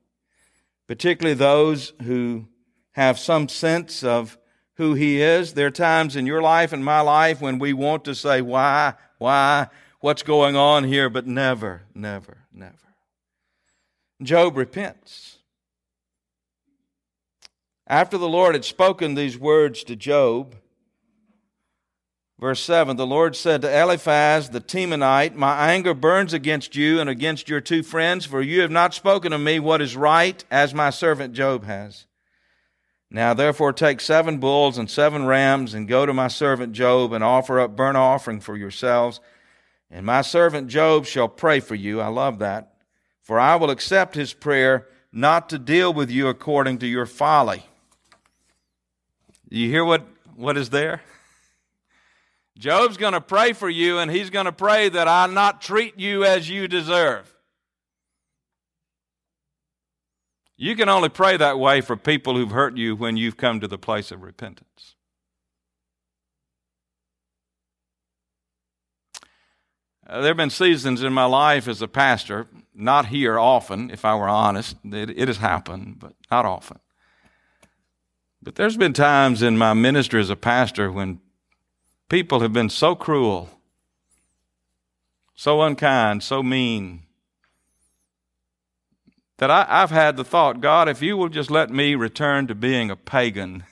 particularly 0.87 1.35
those 1.35 1.93
who 2.03 2.47
have 2.93 3.17
some 3.17 3.47
sense 3.47 4.03
of 4.03 4.37
who 4.73 4.95
he 4.95 5.21
is. 5.21 5.53
There 5.53 5.67
are 5.67 5.71
times 5.71 6.17
in 6.17 6.25
your 6.25 6.41
life 6.41 6.73
and 6.73 6.83
my 6.83 6.99
life 6.99 7.39
when 7.39 7.59
we 7.59 7.71
want 7.71 8.03
to 8.05 8.15
say, 8.15 8.41
why, 8.41 8.95
why, 9.17 9.67
what's 10.01 10.23
going 10.23 10.57
on 10.57 10.83
here, 10.83 11.09
but 11.09 11.27
never, 11.27 11.83
never, 11.93 12.39
never. 12.51 12.88
Job 14.21 14.57
repents. 14.57 15.37
After 17.87 18.17
the 18.17 18.29
Lord 18.29 18.53
had 18.53 18.65
spoken 18.65 19.15
these 19.15 19.37
words 19.37 19.83
to 19.85 19.95
Job, 19.95 20.55
verse 22.37 22.59
7 22.59 22.97
the 22.97 23.07
Lord 23.07 23.35
said 23.35 23.61
to 23.61 23.71
Eliphaz 23.71 24.49
the 24.49 24.59
Temanite, 24.59 25.35
My 25.35 25.71
anger 25.71 25.93
burns 25.93 26.33
against 26.33 26.75
you 26.75 26.99
and 26.99 27.09
against 27.09 27.47
your 27.47 27.61
two 27.61 27.81
friends, 27.81 28.25
for 28.25 28.41
you 28.41 28.61
have 28.61 28.71
not 28.71 28.93
spoken 28.93 29.31
to 29.31 29.39
me 29.39 29.59
what 29.59 29.81
is 29.81 29.95
right, 29.95 30.43
as 30.51 30.73
my 30.73 30.89
servant 30.89 31.33
Job 31.33 31.63
has. 31.63 32.05
Now 33.09 33.33
therefore 33.33 33.73
take 33.73 34.01
seven 34.01 34.37
bulls 34.37 34.77
and 34.77 34.89
seven 34.89 35.25
rams, 35.25 35.73
and 35.73 35.87
go 35.87 36.05
to 36.05 36.13
my 36.13 36.27
servant 36.27 36.73
Job, 36.73 37.13
and 37.13 37.23
offer 37.23 37.59
up 37.59 37.75
burnt 37.75 37.97
offering 37.97 38.41
for 38.41 38.57
yourselves. 38.57 39.21
And 39.89 40.05
my 40.05 40.21
servant 40.21 40.67
Job 40.67 41.05
shall 41.05 41.29
pray 41.29 41.61
for 41.61 41.73
you. 41.73 42.01
I 42.01 42.07
love 42.07 42.39
that. 42.39 42.73
For 43.29 43.39
I 43.39 43.57
will 43.57 43.69
accept 43.69 44.15
his 44.15 44.33
prayer, 44.33 44.87
not 45.11 45.49
to 45.49 45.59
deal 45.59 45.93
with 45.93 46.09
you 46.09 46.29
according 46.29 46.79
to 46.79 46.87
your 46.87 47.05
folly. 47.05 47.63
You 49.47 49.69
hear 49.69 49.85
what, 49.85 50.01
what 50.35 50.57
is 50.57 50.71
there? 50.71 51.03
Job's 52.57 52.97
going 52.97 53.13
to 53.13 53.21
pray 53.21 53.53
for 53.53 53.69
you, 53.69 53.99
and 53.99 54.09
he's 54.09 54.31
going 54.31 54.47
to 54.47 54.51
pray 54.51 54.89
that 54.89 55.07
I 55.07 55.27
not 55.27 55.61
treat 55.61 55.99
you 55.99 56.25
as 56.25 56.49
you 56.49 56.67
deserve. 56.67 57.31
You 60.57 60.75
can 60.75 60.89
only 60.89 61.09
pray 61.09 61.37
that 61.37 61.59
way 61.59 61.81
for 61.81 61.95
people 61.95 62.35
who've 62.35 62.49
hurt 62.49 62.77
you 62.77 62.95
when 62.95 63.15
you've 63.15 63.37
come 63.37 63.59
to 63.59 63.67
the 63.67 63.77
place 63.77 64.09
of 64.09 64.23
repentance. 64.23 64.95
Uh, 70.09 70.21
there 70.21 70.31
have 70.31 70.37
been 70.37 70.49
seasons 70.49 71.03
in 71.03 71.13
my 71.13 71.25
life 71.25 71.67
as 71.67 71.83
a 71.83 71.87
pastor, 71.87 72.47
not 72.73 73.07
here 73.07 73.37
often, 73.37 73.91
if 73.91 74.03
I 74.03 74.15
were 74.15 74.27
honest. 74.27 74.75
It, 74.83 75.11
it 75.11 75.27
has 75.27 75.37
happened, 75.37 75.97
but 75.99 76.13
not 76.31 76.45
often 76.45 76.79
But 78.41 78.55
there's 78.55 78.75
been 78.75 78.93
times 78.93 79.43
in 79.43 79.55
my 79.55 79.73
ministry 79.75 80.19
as 80.19 80.31
a 80.31 80.35
pastor 80.35 80.91
when 80.91 81.19
people 82.09 82.39
have 82.39 82.51
been 82.51 82.69
so 82.71 82.95
cruel, 82.95 83.51
so 85.35 85.61
unkind, 85.61 86.23
so 86.23 86.41
mean, 86.41 87.03
that 89.37 89.51
I, 89.51 89.63
have 89.65 89.91
had 89.91 90.17
the 90.17 90.25
thought 90.25 90.59
God, 90.59 90.89
if 90.89 91.03
you 91.03 91.17
will 91.17 91.29
just 91.29 91.51
let 91.51 91.69
me 91.69 91.93
return 91.93 92.47
to 92.47 92.55
being 92.55 92.89
a 92.89 92.95
pagan 92.95 93.63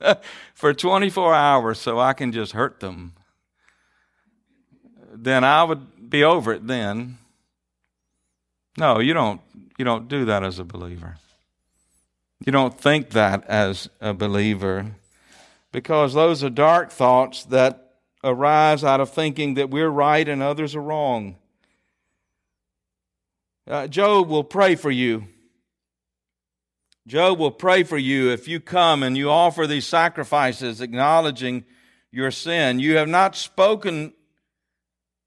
for 0.54 0.74
24 0.74 1.34
hours 1.34 1.78
so 1.78 1.98
I 1.98 2.12
can 2.12 2.30
just 2.30 2.52
hurt 2.52 2.80
them, 2.80 3.14
then 5.24 5.44
I 5.44 5.64
would 5.64 6.10
be 6.10 6.24
over 6.24 6.52
it 6.52 6.66
then. 6.66 7.18
No, 8.78 8.98
you 8.98 9.14
don't, 9.14 9.40
you 9.78 9.84
don't 9.84 10.08
do 10.08 10.24
that 10.26 10.42
as 10.42 10.58
a 10.58 10.64
believer. 10.64 11.16
You 12.44 12.52
don't 12.52 12.78
think 12.78 13.10
that 13.10 13.44
as 13.46 13.88
a 14.00 14.12
believer 14.12 14.92
because 15.72 16.14
those 16.14 16.44
are 16.44 16.50
dark 16.50 16.90
thoughts 16.90 17.44
that 17.44 17.94
arise 18.22 18.84
out 18.84 19.00
of 19.00 19.10
thinking 19.10 19.54
that 19.54 19.70
we're 19.70 19.88
right 19.88 20.28
and 20.28 20.42
others 20.42 20.74
are 20.74 20.82
wrong. 20.82 21.36
Uh, 23.66 23.86
Job 23.86 24.28
will 24.28 24.44
pray 24.44 24.74
for 24.74 24.90
you. 24.90 25.26
Job 27.06 27.38
will 27.38 27.52
pray 27.52 27.84
for 27.84 27.98
you 27.98 28.30
if 28.30 28.48
you 28.48 28.58
come 28.58 29.02
and 29.02 29.16
you 29.16 29.30
offer 29.30 29.66
these 29.66 29.86
sacrifices 29.86 30.80
acknowledging 30.80 31.64
your 32.10 32.30
sin. 32.30 32.80
You 32.80 32.96
have 32.96 33.08
not 33.08 33.36
spoken 33.36 34.12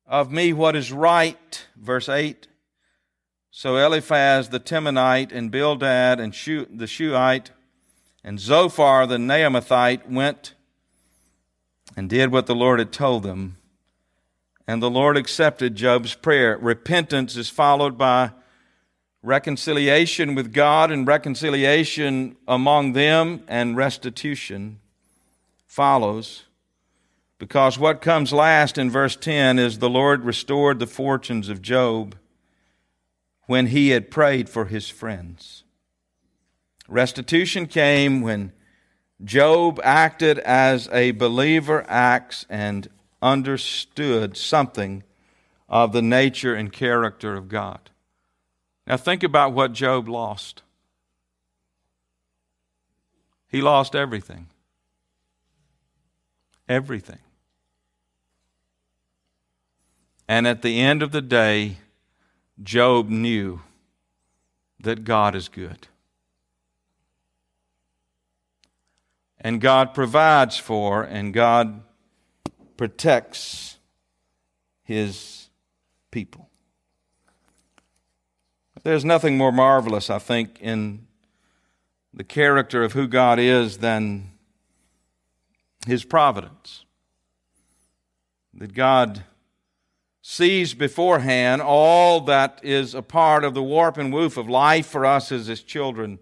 of 0.10 0.32
me 0.32 0.52
what 0.52 0.76
is 0.76 0.92
right, 0.92 1.68
verse 1.78 2.10
8. 2.10 2.48
So 3.52 3.78
Eliphaz 3.78 4.50
the 4.50 4.60
Temanite 4.60 5.32
and 5.32 5.52
Bildad 5.52 6.20
and 6.20 6.34
the 6.34 6.88
Shuhite 6.88 7.52
and 8.24 8.40
Zophar 8.40 9.06
the 9.06 9.18
Naamathite 9.18 10.10
went 10.10 10.56
and 11.96 12.10
did 12.10 12.32
what 12.32 12.48
the 12.48 12.56
Lord 12.56 12.80
had 12.80 12.92
told 12.92 13.22
them. 13.24 13.58
And 14.68 14.82
the 14.82 14.90
Lord 14.90 15.16
accepted 15.16 15.76
Job's 15.76 16.16
prayer. 16.16 16.58
Repentance 16.58 17.36
is 17.36 17.50
followed 17.50 17.98
by 17.98 18.32
reconciliation 19.22 20.34
with 20.34 20.54
God 20.54 20.92
and 20.92 21.08
reconciliation 21.08 22.36
among 22.48 22.94
them, 22.94 23.44
and 23.48 23.76
restitution 23.76 24.80
follows. 25.68 26.46
Because 27.40 27.80
what 27.80 28.02
comes 28.02 28.34
last 28.34 28.78
in 28.78 28.92
verse 28.92 29.16
10 29.16 29.58
is 29.58 29.80
the 29.80 29.90
Lord 29.90 30.26
restored 30.26 30.78
the 30.78 30.86
fortunes 30.86 31.48
of 31.48 31.62
Job 31.62 32.16
when 33.48 33.68
he 33.68 33.90
had 33.90 34.12
prayed 34.12 34.50
for 34.50 34.66
his 34.66 34.90
friends. 34.90 35.64
Restitution 36.90 37.66
came 37.66 38.22
when 38.22 38.52
Job 39.24 39.80
acted 39.84 40.38
as 40.40 40.90
a 40.90 41.12
believer 41.12 41.86
acts 41.88 42.46
and 42.50 42.90
understood 43.22 44.36
something 44.36 45.04
of 45.70 45.94
the 45.94 46.02
nature 46.02 46.54
and 46.54 46.74
character 46.74 47.36
of 47.36 47.48
God. 47.48 47.90
Now, 48.86 48.98
think 48.98 49.24
about 49.24 49.54
what 49.54 49.72
Job 49.72 50.10
lost. 50.10 50.64
He 53.48 53.62
lost 53.62 53.96
everything. 53.96 54.48
Everything. 56.68 57.20
And 60.30 60.46
at 60.46 60.62
the 60.62 60.80
end 60.80 61.02
of 61.02 61.12
the 61.12 61.24
day, 61.24 61.78
Job 62.62 63.10
knew 63.10 63.62
that 64.80 65.04
God 65.04 65.34
is 65.34 65.50
good. 65.50 65.88
And 69.42 69.60
God 69.60 69.96
provides 69.96 70.56
for 70.56 71.02
and 71.02 71.34
God 71.34 71.82
protects 72.78 73.80
his 74.84 75.50
people. 76.12 76.48
There's 78.84 79.04
nothing 79.04 79.36
more 79.36 79.52
marvelous, 79.52 80.12
I 80.12 80.20
think, 80.20 80.60
in 80.62 81.08
the 82.14 82.24
character 82.24 82.84
of 82.84 82.94
who 82.94 83.08
God 83.08 83.40
is 83.40 83.80
than 83.80 84.30
his 85.88 86.04
providence. 86.04 86.86
That 88.54 88.76
God 88.76 89.24
sees 90.32 90.76
beforehand 90.76 91.60
all 91.60 92.22
that 92.22 92.60
is 92.62 92.94
a 92.94 93.02
part 93.02 93.44
of 93.44 93.56
the 93.56 93.64
warp 93.64 93.98
and 93.98 94.14
woof 94.14 94.38
of 94.38 94.48
life 94.48 94.86
for 94.86 95.04
us 95.04 95.32
as 95.32 95.48
his 95.48 95.64
children. 95.64 96.20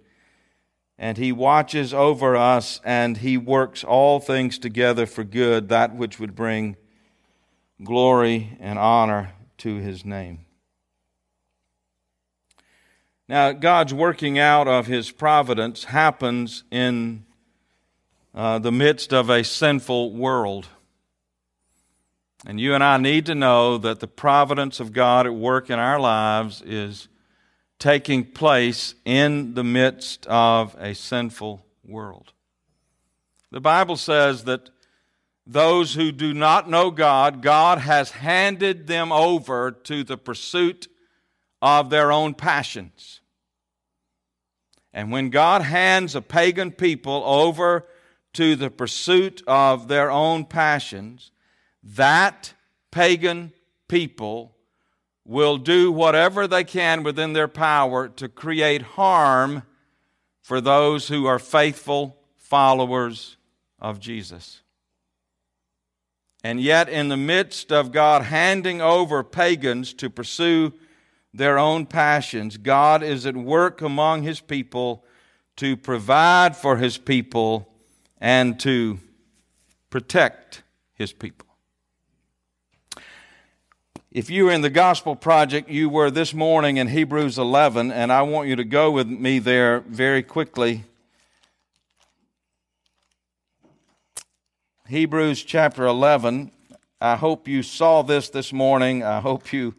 And 0.98 1.18
he 1.18 1.34
watches 1.34 1.94
over 1.94 2.38
us 2.38 2.80
and 2.86 3.18
he 3.18 3.38
works 3.38 3.84
all 3.84 4.22
things 4.22 4.58
together 4.60 5.06
for 5.06 5.26
good, 5.26 5.68
that 5.68 5.94
which 5.94 6.22
would 6.22 6.36
bring 6.36 6.78
glory 7.84 8.58
and 8.62 8.80
honor 8.80 9.34
to 9.58 9.76
his 9.76 10.06
name. 10.06 10.46
Now, 13.28 13.52
God's 13.52 13.94
working 13.94 14.40
out 14.40 14.70
of 14.70 14.88
his 14.88 15.12
providence 15.12 15.84
happens 15.84 16.64
in 16.72 17.26
uh, 18.34 18.60
the 18.60 18.72
midst 18.72 19.14
of 19.14 19.30
a 19.30 19.44
sinful 19.44 20.14
world. 20.14 20.70
And 22.48 22.62
you 22.62 22.74
and 22.74 22.82
I 22.82 22.96
need 22.96 23.26
to 23.26 23.36
know 23.36 23.78
that 23.78 24.00
the 24.00 24.08
providence 24.08 24.80
of 24.80 24.94
God 24.94 25.28
at 25.28 25.36
work 25.36 25.70
in 25.70 25.80
our 25.80 26.00
lives 26.00 26.62
is 26.62 27.10
taking 27.78 28.24
place 28.24 28.96
in 29.04 29.54
the 29.54 29.66
midst 29.66 30.26
of 30.28 30.74
a 30.80 30.96
sinful 30.96 31.66
world. 31.86 32.32
The 33.52 33.60
Bible 33.60 33.98
says 33.98 34.46
that 34.46 34.70
those 35.46 35.96
who 35.96 36.14
do 36.14 36.34
not 36.34 36.70
know 36.70 36.90
God, 36.90 37.42
God 37.42 37.80
has 37.80 38.12
handed 38.12 38.88
them 38.88 39.12
over 39.12 39.72
to 39.72 40.06
the 40.06 40.18
pursuit 40.18 40.88
of 41.62 41.90
their 41.90 42.14
own 42.14 42.34
passions. 42.34 43.20
And 44.94 45.12
when 45.12 45.32
God 45.32 45.64
hands 45.64 46.16
a 46.16 46.22
pagan 46.22 46.72
people 46.72 47.24
over 47.26 47.86
to 48.34 48.56
the 48.56 48.70
pursuit 48.70 49.44
of 49.46 49.90
their 49.90 50.10
own 50.10 50.46
passions, 50.46 51.32
that 51.96 52.54
pagan 52.92 53.54
people 53.88 54.56
will 55.24 55.58
do 55.58 55.92
whatever 55.92 56.48
they 56.48 56.64
can 56.64 57.04
within 57.04 57.34
their 57.34 57.48
power 57.48 58.08
to 58.08 58.28
create 58.28 58.82
harm 58.82 59.64
for 60.42 60.62
those 60.62 61.08
who 61.08 61.26
are 61.26 61.40
faithful 61.40 62.18
followers 62.38 63.38
of 63.80 64.00
Jesus. 64.00 64.62
And 66.44 66.62
yet, 66.62 66.88
in 66.88 67.10
the 67.10 67.18
midst 67.18 67.72
of 67.72 67.92
God 67.92 68.24
handing 68.24 68.80
over 68.82 69.24
pagans 69.24 69.94
to 69.96 70.10
pursue 70.10 70.74
their 71.34 71.60
own 71.60 71.86
passions, 71.86 72.58
God 72.58 73.04
is 73.04 73.26
at 73.26 73.36
work 73.36 73.82
among 73.82 74.24
His 74.24 74.40
people 74.40 75.04
to 75.58 75.76
provide 75.76 76.56
for 76.56 76.78
His 76.78 76.98
people 76.98 77.68
and 78.20 78.60
to 78.62 79.00
protect 79.90 80.64
His 80.94 81.12
people. 81.12 81.47
If 84.18 84.32
you 84.32 84.46
were 84.46 84.52
in 84.52 84.62
the 84.62 84.72
Gospel 84.72 85.16
Project, 85.16 85.70
you 85.70 85.90
were 85.90 86.10
this 86.10 86.34
morning 86.34 86.78
in 86.78 86.88
Hebrews 86.88 87.38
11, 87.38 87.92
and 87.92 88.12
I 88.12 88.24
want 88.24 88.50
you 88.50 88.56
to 88.56 88.64
go 88.64 88.90
with 88.90 89.08
me 89.08 89.38
there 89.38 89.82
very 89.82 90.24
quickly. 90.24 90.86
Hebrews 94.88 95.44
chapter 95.44 95.86
11. 95.86 96.50
I 97.00 97.16
hope 97.16 97.48
you 97.48 97.62
saw 97.62 98.02
this 98.02 98.30
this 98.30 98.52
morning. 98.52 99.04
I 99.04 99.20
hope 99.20 99.54
you 99.54 99.76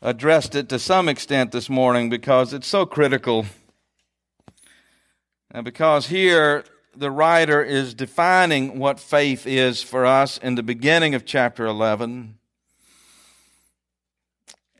addressed 0.00 0.54
it 0.54 0.68
to 0.68 0.78
some 0.78 1.08
extent 1.08 1.50
this 1.50 1.68
morning 1.68 2.08
because 2.08 2.52
it's 2.52 2.68
so 2.68 2.86
critical. 2.86 3.46
And 5.50 5.64
because 5.64 6.06
here 6.06 6.62
the 6.96 7.10
writer 7.10 7.64
is 7.64 7.94
defining 7.94 8.78
what 8.78 9.00
faith 9.00 9.44
is 9.44 9.82
for 9.82 10.06
us 10.06 10.38
in 10.38 10.54
the 10.54 10.62
beginning 10.62 11.16
of 11.16 11.26
chapter 11.26 11.66
11. 11.66 12.36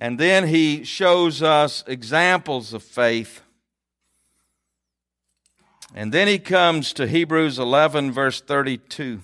And 0.01 0.18
then 0.18 0.48
he 0.48 0.82
shows 0.82 1.42
us 1.42 1.84
examples 1.86 2.72
of 2.72 2.82
faith. 2.82 3.42
And 5.94 6.11
then 6.11 6.26
he 6.26 6.38
comes 6.38 6.94
to 6.94 7.07
Hebrews 7.07 7.59
11, 7.59 8.11
verse 8.11 8.40
32. 8.40 9.20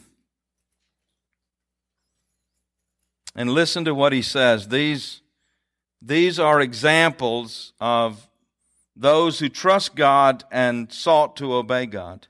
And 3.35 3.51
listen 3.51 3.87
to 3.87 3.95
what 3.95 4.13
he 4.13 4.21
says. 4.21 4.69
These, 4.69 5.23
these 6.03 6.39
are 6.39 6.61
examples 6.61 7.73
of 7.81 8.29
those 8.95 9.39
who 9.39 9.49
trust 9.49 9.95
God 9.97 10.45
and 10.51 10.93
sought 10.93 11.37
to 11.37 11.55
obey 11.55 11.87
God. 11.87 12.27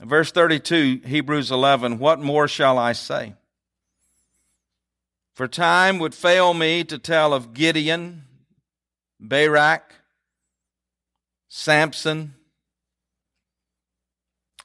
Verse 0.00 0.30
32, 0.30 1.02
Hebrews 1.04 1.50
11, 1.50 1.98
what 1.98 2.20
more 2.20 2.46
shall 2.46 2.78
I 2.78 2.92
say? 2.92 3.34
For 5.40 5.48
time 5.48 5.98
would 6.00 6.14
fail 6.14 6.52
me 6.52 6.84
to 6.84 6.98
tell 6.98 7.32
of 7.32 7.54
Gideon, 7.54 8.24
Barak, 9.18 9.94
Samson, 11.48 12.34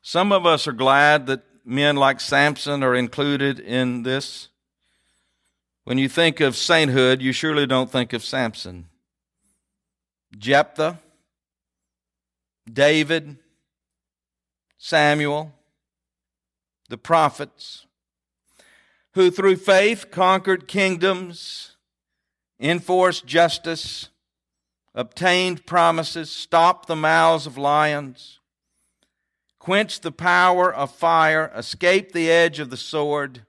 Some 0.01 0.33
of 0.33 0.45
us 0.45 0.67
are 0.67 0.73
glad 0.73 1.27
that 1.27 1.43
men 1.63 1.95
like 1.95 2.19
Samson 2.19 2.83
are 2.83 2.93
included 2.93 3.57
in 3.57 4.03
this. 4.03 4.49
When 5.85 5.97
you 5.97 6.09
think 6.09 6.41
of 6.41 6.57
sainthood, 6.57 7.21
you 7.21 7.31
surely 7.31 7.65
don't 7.65 7.89
think 7.89 8.11
of 8.11 8.21
Samson. 8.21 8.89
Jephthah, 10.37 10.99
David, 12.69 13.37
Samuel, 14.77 15.53
the 16.89 16.97
prophets, 16.97 17.84
who 19.15 19.31
through 19.31 19.55
faith 19.55 20.11
conquered 20.11 20.67
kingdoms, 20.67 21.77
enforced 22.59 23.25
justice, 23.25 24.09
obtained 24.93 25.65
promises, 25.65 26.29
stopped 26.29 26.87
the 26.87 26.95
mouths 26.97 27.47
of 27.47 27.57
lions, 27.57 28.39
quenched 29.57 30.03
the 30.03 30.11
power 30.11 30.71
of 30.73 30.91
fire, 30.91 31.49
escaped 31.55 32.13
the 32.13 32.29
edge 32.29 32.59
of 32.59 32.69
the 32.69 32.77
sword, 32.77 33.45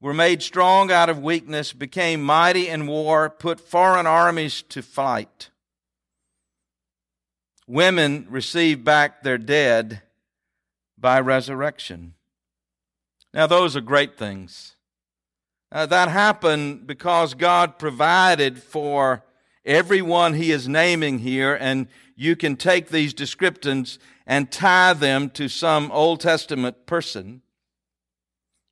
were 0.00 0.12
made 0.12 0.42
strong 0.42 0.90
out 0.90 1.08
of 1.08 1.22
weakness, 1.22 1.72
became 1.72 2.20
mighty 2.20 2.66
in 2.66 2.88
war, 2.88 3.30
put 3.30 3.60
foreign 3.60 4.06
armies 4.06 4.62
to 4.62 4.82
flight. 4.82 5.50
Women 7.68 8.26
received 8.28 8.82
back 8.84 9.22
their 9.22 9.38
dead 9.38 10.02
by 10.98 11.20
resurrection. 11.20 12.14
Now, 13.32 13.46
those 13.46 13.76
are 13.76 13.80
great 13.80 14.18
things. 14.18 14.74
Uh, 15.72 15.86
that 15.86 16.08
happened 16.08 16.86
because 16.86 17.34
God 17.34 17.78
provided 17.78 18.60
for 18.60 19.24
everyone 19.64 20.34
He 20.34 20.50
is 20.50 20.66
naming 20.66 21.20
here, 21.20 21.54
and 21.54 21.86
you 22.16 22.34
can 22.34 22.56
take 22.56 22.88
these 22.88 23.14
descriptions 23.14 24.00
and 24.26 24.50
tie 24.50 24.94
them 24.94 25.30
to 25.30 25.48
some 25.48 25.92
Old 25.92 26.20
Testament 26.20 26.86
person. 26.86 27.42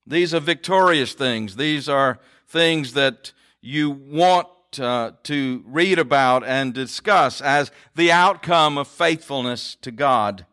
These 0.06 0.34
are 0.34 0.40
victorious 0.40 1.12
things. 1.12 1.56
These 1.56 1.88
are 1.88 2.18
things 2.48 2.94
that 2.94 3.32
you 3.60 3.90
want 3.90 4.48
uh, 4.80 5.12
to 5.22 5.62
read 5.66 5.98
about 5.98 6.44
and 6.44 6.74
discuss 6.74 7.40
as 7.40 7.70
the 7.94 8.10
outcome 8.10 8.76
of 8.76 8.88
faithfulness 8.88 9.76
to 9.82 9.90
God. 9.90 10.46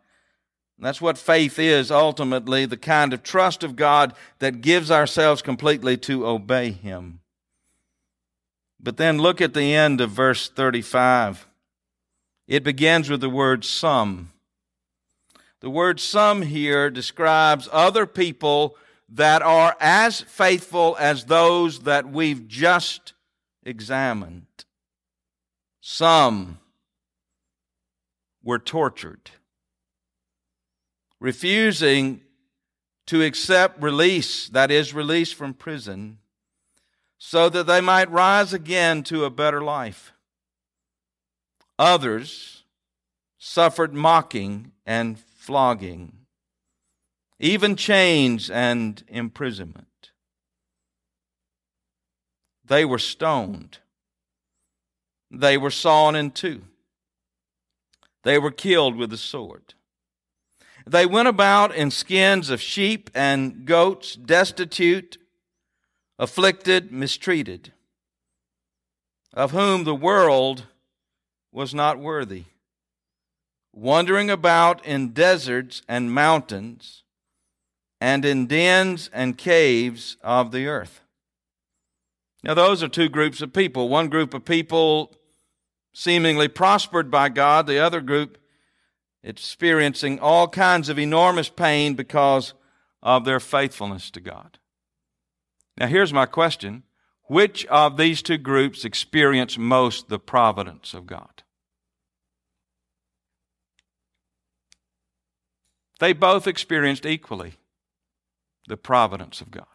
That's 0.78 1.00
what 1.00 1.16
faith 1.16 1.58
is 1.58 1.90
ultimately 1.90 2.66
the 2.66 2.76
kind 2.76 3.12
of 3.12 3.22
trust 3.22 3.64
of 3.64 3.76
God 3.76 4.12
that 4.40 4.60
gives 4.60 4.90
ourselves 4.90 5.40
completely 5.40 5.96
to 5.98 6.26
obey 6.26 6.70
Him. 6.70 7.20
But 8.78 8.98
then 8.98 9.18
look 9.18 9.40
at 9.40 9.54
the 9.54 9.74
end 9.74 10.00
of 10.00 10.10
verse 10.10 10.48
35. 10.48 11.46
It 12.46 12.62
begins 12.62 13.08
with 13.08 13.20
the 13.20 13.30
word 13.30 13.64
some. 13.64 14.32
The 15.60 15.70
word 15.70 15.98
some 15.98 16.42
here 16.42 16.90
describes 16.90 17.68
other 17.72 18.06
people 18.06 18.76
that 19.08 19.42
are 19.42 19.76
as 19.80 20.20
faithful 20.20 20.96
as 21.00 21.24
those 21.24 21.80
that 21.80 22.08
we've 22.08 22.46
just 22.46 23.14
examined. 23.64 24.46
Some 25.80 26.58
were 28.42 28.58
tortured, 28.58 29.30
refusing 31.20 32.20
to 33.06 33.22
accept 33.22 33.80
release, 33.82 34.48
that 34.48 34.70
is, 34.70 34.92
release 34.92 35.32
from 35.32 35.54
prison, 35.54 36.18
so 37.18 37.48
that 37.48 37.66
they 37.66 37.80
might 37.80 38.10
rise 38.10 38.52
again 38.52 39.02
to 39.04 39.24
a 39.24 39.30
better 39.30 39.62
life. 39.62 40.12
Others 41.78 42.64
suffered 43.38 43.94
mocking 43.94 44.72
and 44.84 45.18
flogging, 45.18 46.12
even 47.38 47.76
chains 47.76 48.50
and 48.50 49.02
imprisonment. 49.08 50.10
They 52.64 52.84
were 52.84 52.98
stoned. 52.98 53.78
They 55.30 55.56
were 55.56 55.70
sawn 55.70 56.16
in 56.16 56.32
two. 56.32 56.62
They 58.24 58.38
were 58.38 58.50
killed 58.50 58.96
with 58.96 59.10
the 59.10 59.16
sword. 59.16 59.74
They 60.86 61.06
went 61.06 61.28
about 61.28 61.74
in 61.74 61.90
skins 61.90 62.48
of 62.50 62.60
sheep 62.60 63.10
and 63.14 63.64
goats, 63.64 64.14
destitute, 64.14 65.18
afflicted, 66.18 66.92
mistreated, 66.92 67.72
of 69.34 69.50
whom 69.50 69.84
the 69.84 69.94
world 69.94 70.66
was 71.52 71.74
not 71.74 71.98
worthy 71.98 72.44
wandering 73.76 74.30
about 74.30 74.84
in 74.86 75.10
deserts 75.10 75.82
and 75.86 76.12
mountains, 76.12 77.04
and 78.00 78.24
in 78.24 78.46
dens 78.46 79.10
and 79.12 79.38
caves 79.38 80.16
of 80.22 80.50
the 80.50 80.66
earth. 80.66 81.02
Now, 82.42 82.54
those 82.54 82.82
are 82.82 82.88
two 82.88 83.08
groups 83.08 83.42
of 83.42 83.52
people. 83.52 83.88
One 83.88 84.08
group 84.08 84.32
of 84.34 84.44
people 84.44 85.14
seemingly 85.92 86.48
prospered 86.48 87.10
by 87.10 87.28
God, 87.28 87.66
the 87.66 87.78
other 87.78 88.00
group 88.00 88.38
experiencing 89.26 90.20
all 90.20 90.48
kinds 90.48 90.88
of 90.88 90.98
enormous 90.98 91.48
pain 91.48 91.94
because 91.94 92.54
of 93.02 93.24
their 93.24 93.40
faithfulness 93.40 94.10
to 94.12 94.20
God. 94.20 94.58
Now, 95.76 95.88
here's 95.88 96.12
my 96.12 96.26
question 96.26 96.84
Which 97.24 97.66
of 97.66 97.96
these 97.96 98.22
two 98.22 98.38
groups 98.38 98.84
experience 98.84 99.58
most 99.58 100.08
the 100.08 100.18
providence 100.18 100.94
of 100.94 101.06
God? 101.06 101.42
They 105.98 106.12
both 106.12 106.46
experienced 106.46 107.06
equally 107.06 107.54
the 108.68 108.76
providence 108.76 109.40
of 109.40 109.50
God. 109.50 109.66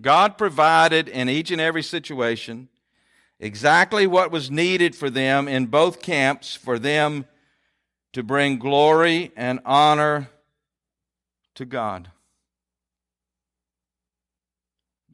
God 0.00 0.36
provided 0.36 1.08
in 1.08 1.28
each 1.28 1.50
and 1.50 1.60
every 1.60 1.82
situation 1.82 2.68
exactly 3.38 4.06
what 4.06 4.30
was 4.30 4.50
needed 4.50 4.94
for 4.94 5.10
them 5.10 5.48
in 5.48 5.66
both 5.66 6.02
camps 6.02 6.54
for 6.54 6.78
them 6.78 7.26
to 8.12 8.22
bring 8.22 8.58
glory 8.58 9.32
and 9.36 9.60
honor 9.64 10.30
to 11.54 11.64
God. 11.64 12.10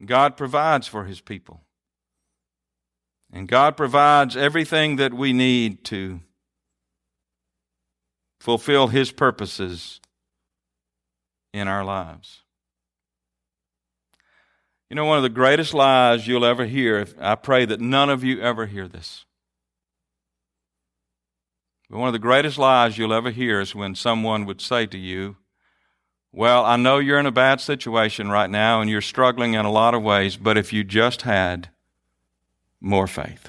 God 0.05 0.37
provides 0.37 0.87
for 0.87 1.05
his 1.05 1.20
people. 1.20 1.61
And 3.33 3.49
God 3.49 3.77
provides 3.77 4.37
everything 4.37 4.97
that 4.97 5.14
we 5.14 5.33
need 5.33 5.85
to 5.85 6.20
fulfill 8.39 8.89
His 8.89 9.11
purposes 9.11 10.01
in 11.55 11.66
our 11.66 11.85
lives. 11.85 12.41
You 14.93 14.97
know, 14.97 15.07
one 15.07 15.16
of 15.16 15.22
the 15.22 15.30
greatest 15.30 15.72
lies 15.72 16.26
you'll 16.26 16.45
ever 16.45 16.66
hear, 16.66 17.07
I 17.18 17.34
pray 17.34 17.64
that 17.64 17.80
none 17.80 18.11
of 18.11 18.22
you 18.22 18.43
ever 18.43 18.66
hear 18.66 18.86
this. 18.86 19.24
But 21.88 21.97
one 21.97 22.09
of 22.09 22.12
the 22.12 22.18
greatest 22.18 22.59
lies 22.59 22.99
you'll 22.99 23.14
ever 23.14 23.30
hear 23.30 23.62
is 23.62 23.74
when 23.74 23.95
someone 23.95 24.45
would 24.45 24.61
say 24.61 24.84
to 24.84 24.99
you, 24.99 25.38
Well, 26.30 26.66
I 26.66 26.76
know 26.76 26.99
you're 26.99 27.18
in 27.18 27.24
a 27.24 27.32
bad 27.32 27.62
situation 27.62 28.28
right 28.28 28.51
now 28.51 28.82
and 28.82 28.90
you're 28.90 29.01
struggling 29.01 29.55
in 29.55 29.64
a 29.64 29.72
lot 29.72 29.95
of 29.95 30.03
ways, 30.03 30.36
but 30.36 30.59
if 30.59 30.74
you 30.74 30.84
just 30.84 31.22
had 31.22 31.70
more 32.78 33.07
faith. 33.07 33.49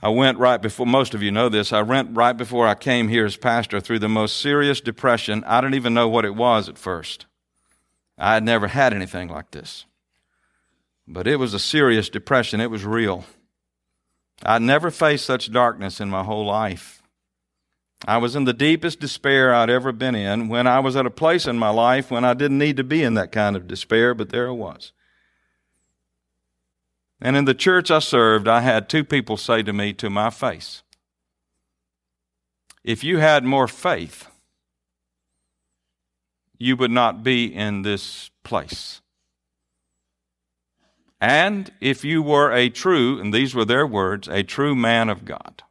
I 0.00 0.10
went 0.10 0.38
right 0.38 0.62
before, 0.62 0.86
most 0.86 1.12
of 1.14 1.22
you 1.22 1.32
know 1.32 1.48
this, 1.48 1.72
I 1.72 1.82
went 1.82 2.16
right 2.16 2.34
before 2.34 2.68
I 2.68 2.74
came 2.74 3.08
here 3.08 3.26
as 3.26 3.36
pastor 3.36 3.80
through 3.80 3.98
the 3.98 4.08
most 4.08 4.36
serious 4.36 4.80
depression. 4.80 5.42
I 5.44 5.60
didn't 5.60 5.74
even 5.74 5.94
know 5.94 6.08
what 6.08 6.24
it 6.24 6.36
was 6.36 6.68
at 6.68 6.78
first. 6.78 7.26
I 8.16 8.34
had 8.34 8.44
never 8.44 8.68
had 8.68 8.94
anything 8.94 9.28
like 9.28 9.50
this. 9.50 9.86
But 11.06 11.26
it 11.26 11.36
was 11.36 11.52
a 11.52 11.58
serious 11.58 12.08
depression, 12.08 12.60
it 12.60 12.70
was 12.70 12.84
real. 12.84 13.24
I'd 14.44 14.62
never 14.62 14.90
faced 14.90 15.26
such 15.26 15.50
darkness 15.50 16.00
in 16.00 16.10
my 16.10 16.22
whole 16.22 16.46
life. 16.46 17.02
I 18.06 18.18
was 18.18 18.36
in 18.36 18.44
the 18.44 18.52
deepest 18.52 19.00
despair 19.00 19.52
I'd 19.52 19.70
ever 19.70 19.90
been 19.90 20.14
in 20.14 20.48
when 20.48 20.68
I 20.68 20.78
was 20.78 20.94
at 20.94 21.06
a 21.06 21.10
place 21.10 21.46
in 21.46 21.58
my 21.58 21.70
life 21.70 22.12
when 22.12 22.24
I 22.24 22.34
didn't 22.34 22.58
need 22.58 22.76
to 22.76 22.84
be 22.84 23.02
in 23.02 23.14
that 23.14 23.32
kind 23.32 23.56
of 23.56 23.66
despair, 23.66 24.14
but 24.14 24.28
there 24.28 24.48
I 24.48 24.52
was. 24.52 24.92
And 27.20 27.36
in 27.36 27.44
the 27.44 27.54
church 27.54 27.90
I 27.90 27.98
served, 27.98 28.46
I 28.46 28.60
had 28.60 28.88
two 28.88 29.04
people 29.04 29.36
say 29.36 29.62
to 29.62 29.72
me 29.72 29.92
to 29.94 30.08
my 30.08 30.30
face, 30.30 30.82
If 32.84 33.02
you 33.02 33.18
had 33.18 33.44
more 33.44 33.66
faith, 33.66 34.28
you 36.58 36.76
would 36.76 36.90
not 36.90 37.22
be 37.22 37.46
in 37.46 37.82
this 37.82 38.30
place. 38.44 39.00
And 41.20 41.72
if 41.80 42.04
you 42.04 42.22
were 42.22 42.52
a 42.52 42.68
true, 42.68 43.20
and 43.20 43.34
these 43.34 43.54
were 43.54 43.64
their 43.64 43.86
words, 43.86 44.28
a 44.28 44.44
true 44.44 44.76
man 44.76 45.08
of 45.08 45.24
God, 45.24 45.64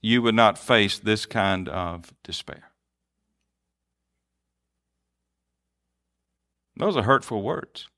you 0.00 0.22
would 0.22 0.36
not 0.36 0.56
face 0.58 0.98
this 0.98 1.26
kind 1.26 1.68
of 1.68 2.12
despair. 2.22 2.70
Those 6.76 6.96
are 6.96 7.02
hurtful 7.02 7.42
words. 7.42 7.88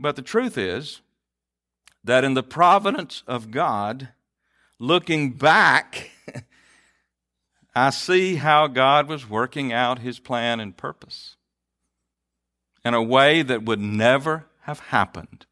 But 0.00 0.16
the 0.16 0.22
truth 0.22 0.56
is 0.56 1.02
that 2.02 2.24
in 2.24 2.32
the 2.32 2.42
providence 2.42 3.22
of 3.26 3.50
God, 3.50 4.08
looking 4.78 5.32
back, 5.32 6.10
I 7.74 7.90
see 7.90 8.36
how 8.36 8.66
God 8.66 9.08
was 9.08 9.28
working 9.28 9.74
out 9.74 9.98
his 9.98 10.18
plan 10.18 10.58
and 10.58 10.74
purpose 10.74 11.36
in 12.82 12.94
a 12.94 13.02
way 13.02 13.42
that 13.42 13.64
would 13.64 13.78
never 13.78 14.46
have 14.62 14.80
happened 14.80 15.44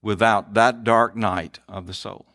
without 0.00 0.54
that 0.54 0.84
dark 0.84 1.16
night 1.16 1.58
of 1.68 1.88
the 1.88 1.94
soul. 1.94 2.26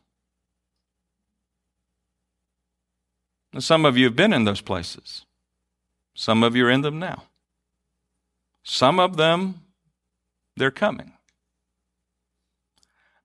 Now, 3.54 3.62
some 3.62 3.86
of 3.86 3.98
you 3.98 4.04
have 4.04 4.18
been 4.18 4.34
in 4.34 4.44
those 4.44 4.60
places. 4.60 5.26
Some 6.14 6.44
of 6.44 6.58
you 6.58 6.66
are 6.66 6.70
in 6.70 6.82
them 6.82 7.00
now. 7.00 7.24
Some 8.64 9.00
of 9.00 9.16
them, 9.16 9.62
they're 10.58 10.70
coming. 10.70 11.14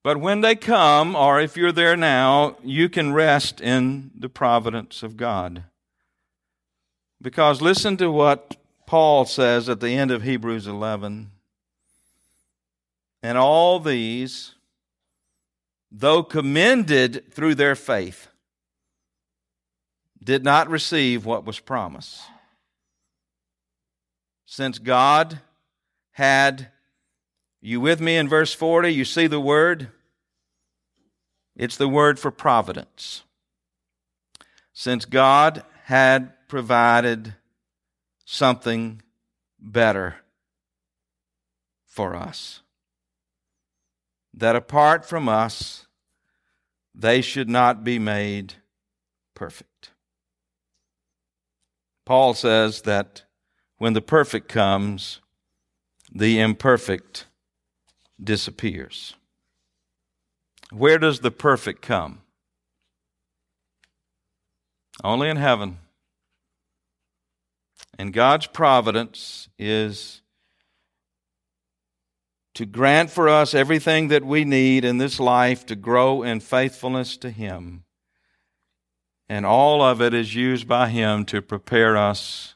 But 0.02 0.20
when 0.20 0.40
they 0.40 0.54
come, 0.54 1.16
or 1.16 1.40
if 1.40 1.56
you're 1.56 1.72
there 1.72 1.96
now, 1.96 2.56
you 2.62 2.88
can 2.88 3.12
rest 3.12 3.60
in 3.60 4.10
the 4.16 4.28
providence 4.28 5.02
of 5.02 5.16
God. 5.16 5.64
Because 7.20 7.60
listen 7.60 7.96
to 7.96 8.10
what 8.10 8.56
Paul 8.86 9.24
says 9.24 9.68
at 9.68 9.80
the 9.80 9.90
end 9.90 10.10
of 10.10 10.22
Hebrews 10.22 10.66
11. 10.66 11.30
And 13.22 13.36
all 13.36 13.80
these, 13.80 14.54
though 15.90 16.22
commended 16.22 17.32
through 17.32 17.56
their 17.56 17.74
faith, 17.74 18.28
did 20.22 20.44
not 20.44 20.70
receive 20.70 21.24
what 21.24 21.44
was 21.44 21.58
promised. 21.58 22.22
Since 24.46 24.78
God 24.78 25.40
had, 26.12 26.68
you 27.60 27.80
with 27.80 28.00
me 28.00 28.16
in 28.16 28.28
verse 28.28 28.54
40? 28.54 28.90
You 28.90 29.04
see 29.04 29.26
the 29.26 29.40
word? 29.40 29.88
It's 31.56 31.76
the 31.76 31.88
word 31.88 32.18
for 32.18 32.30
providence. 32.30 33.24
Since 34.72 35.04
God 35.04 35.64
had 35.84 36.32
provided 36.46 37.34
something 38.24 39.02
better 39.58 40.16
for 41.86 42.14
us, 42.14 42.62
that 44.32 44.54
apart 44.54 45.04
from 45.04 45.28
us, 45.28 45.86
they 46.94 47.20
should 47.20 47.48
not 47.48 47.82
be 47.82 47.98
made 47.98 48.54
perfect. 49.34 49.90
Paul 52.06 52.34
says 52.34 52.82
that 52.82 53.24
when 53.78 53.92
the 53.92 54.00
perfect 54.00 54.48
comes, 54.48 55.20
the 56.12 56.38
imperfect 56.40 57.26
disappears. 58.22 59.14
Where 60.70 60.98
does 60.98 61.20
the 61.20 61.30
perfect 61.30 61.82
come? 61.82 62.22
Only 65.02 65.28
in 65.28 65.36
heaven. 65.36 65.78
And 67.98 68.12
God's 68.12 68.46
providence 68.46 69.48
is 69.58 70.22
to 72.54 72.66
grant 72.66 73.10
for 73.10 73.28
us 73.28 73.54
everything 73.54 74.08
that 74.08 74.24
we 74.24 74.44
need 74.44 74.84
in 74.84 74.98
this 74.98 75.20
life 75.20 75.64
to 75.66 75.76
grow 75.76 76.22
in 76.22 76.40
faithfulness 76.40 77.16
to 77.18 77.30
Him 77.30 77.84
and 79.28 79.44
all 79.44 79.82
of 79.82 80.00
it 80.00 80.14
is 80.14 80.34
used 80.34 80.66
by 80.66 80.88
Him 80.88 81.24
to 81.26 81.42
prepare 81.42 81.96
us 81.96 82.54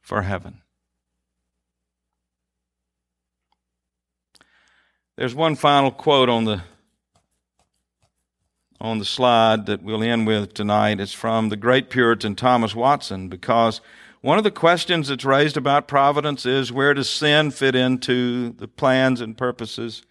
for 0.00 0.22
heaven. 0.22 0.62
There's 5.20 5.34
one 5.34 5.54
final 5.54 5.90
quote 5.90 6.30
on 6.30 6.46
the 6.46 6.62
on 8.80 8.98
the 8.98 9.04
slide 9.04 9.66
that 9.66 9.82
we'll 9.82 10.02
end 10.02 10.26
with 10.26 10.54
tonight. 10.54 10.98
It's 10.98 11.12
from 11.12 11.50
the 11.50 11.58
great 11.58 11.90
Puritan 11.90 12.34
Thomas 12.36 12.74
Watson 12.74 13.28
because 13.28 13.82
one 14.22 14.38
of 14.38 14.44
the 14.44 14.50
questions 14.50 15.08
that's 15.08 15.26
raised 15.26 15.58
about 15.58 15.86
providence 15.86 16.46
is 16.46 16.72
where 16.72 16.94
does 16.94 17.10
sin 17.10 17.50
fit 17.50 17.74
into 17.74 18.54
the 18.54 18.66
plans 18.66 19.20
and 19.20 19.36
purposes 19.36 20.04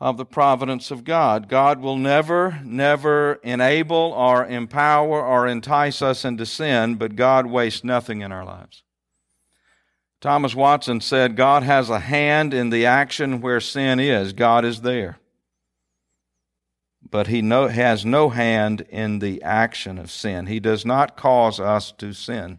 of 0.00 0.16
the 0.16 0.26
providence 0.26 0.90
of 0.90 1.04
God. 1.04 1.48
God 1.48 1.80
will 1.80 1.96
never, 1.96 2.58
never 2.64 3.34
enable 3.44 4.12
or 4.16 4.44
empower 4.44 5.24
or 5.24 5.46
entice 5.46 6.02
us 6.02 6.24
into 6.24 6.46
sin, 6.46 6.96
but 6.96 7.14
God 7.14 7.46
wastes 7.46 7.84
nothing 7.84 8.22
in 8.22 8.32
our 8.32 8.44
lives. 8.44 8.82
Thomas 10.26 10.56
Watson 10.56 11.00
said, 11.00 11.36
God 11.36 11.62
has 11.62 11.88
a 11.88 12.00
hand 12.00 12.52
in 12.52 12.70
the 12.70 12.84
action 12.84 13.40
where 13.40 13.60
sin 13.60 14.00
is. 14.00 14.32
God 14.32 14.64
is 14.64 14.80
there. 14.80 15.20
But 17.08 17.28
he 17.28 17.40
no, 17.42 17.68
has 17.68 18.04
no 18.04 18.30
hand 18.30 18.84
in 18.88 19.20
the 19.20 19.40
action 19.44 19.98
of 19.98 20.10
sin. 20.10 20.46
He 20.46 20.58
does 20.58 20.84
not 20.84 21.16
cause 21.16 21.60
us 21.60 21.92
to 21.98 22.12
sin. 22.12 22.58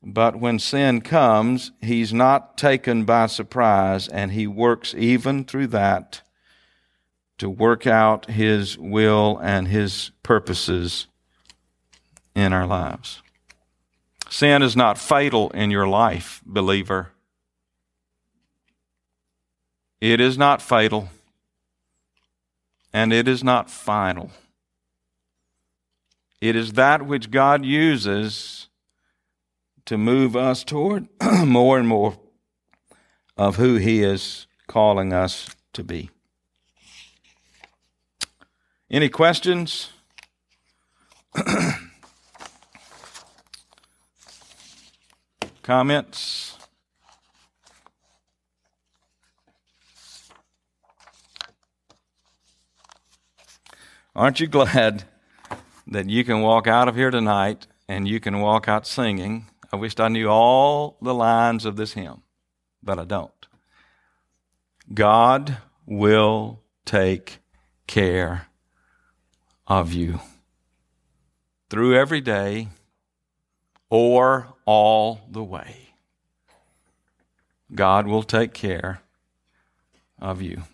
But 0.00 0.36
when 0.36 0.60
sin 0.60 1.00
comes, 1.00 1.72
he's 1.80 2.12
not 2.12 2.56
taken 2.56 3.04
by 3.04 3.26
surprise, 3.26 4.06
and 4.06 4.30
he 4.30 4.46
works 4.46 4.94
even 4.96 5.44
through 5.44 5.66
that 5.66 6.22
to 7.38 7.50
work 7.50 7.88
out 7.88 8.30
his 8.30 8.78
will 8.78 9.36
and 9.42 9.66
his 9.66 10.12
purposes 10.22 11.08
in 12.36 12.52
our 12.52 12.68
lives. 12.68 13.20
Sin 14.28 14.62
is 14.62 14.76
not 14.76 14.98
fatal 14.98 15.50
in 15.50 15.70
your 15.70 15.88
life, 15.88 16.42
believer. 16.44 17.12
It 20.00 20.20
is 20.20 20.36
not 20.38 20.62
fatal, 20.62 21.08
and 22.92 23.12
it 23.12 23.26
is 23.26 23.42
not 23.42 23.70
final. 23.70 24.30
It 26.40 26.54
is 26.54 26.74
that 26.74 27.04
which 27.04 27.30
God 27.30 27.64
uses 27.64 28.68
to 29.86 29.98
move 29.98 30.36
us 30.36 30.62
toward 30.62 31.08
more 31.44 31.78
and 31.78 31.88
more 31.88 32.18
of 33.36 33.56
who 33.56 33.76
He 33.76 34.02
is 34.02 34.46
calling 34.66 35.12
us 35.12 35.48
to 35.72 35.82
be. 35.82 36.10
Any 38.90 39.08
questions? 39.08 39.90
Comments? 45.68 46.56
Aren't 54.16 54.40
you 54.40 54.46
glad 54.46 55.04
that 55.86 56.08
you 56.08 56.24
can 56.24 56.40
walk 56.40 56.66
out 56.66 56.88
of 56.88 56.96
here 56.96 57.10
tonight 57.10 57.66
and 57.86 58.08
you 58.08 58.18
can 58.18 58.40
walk 58.40 58.66
out 58.66 58.86
singing 58.86 59.44
I 59.70 59.76
wished 59.76 60.00
I 60.00 60.08
knew 60.08 60.28
all 60.28 60.96
the 61.02 61.12
lines 61.12 61.66
of 61.66 61.76
this 61.76 61.92
hymn, 61.92 62.22
but 62.82 62.98
I 62.98 63.04
don't. 63.04 63.46
God 64.94 65.58
will 65.84 66.62
take 66.86 67.40
care 67.86 68.46
of 69.66 69.92
you 69.92 70.20
through 71.68 71.94
every 71.94 72.22
day 72.22 72.68
or 73.90 74.54
all 74.68 75.22
the 75.30 75.42
way. 75.42 75.74
God 77.74 78.06
will 78.06 78.22
take 78.22 78.52
care 78.52 79.00
of 80.20 80.42
you. 80.42 80.64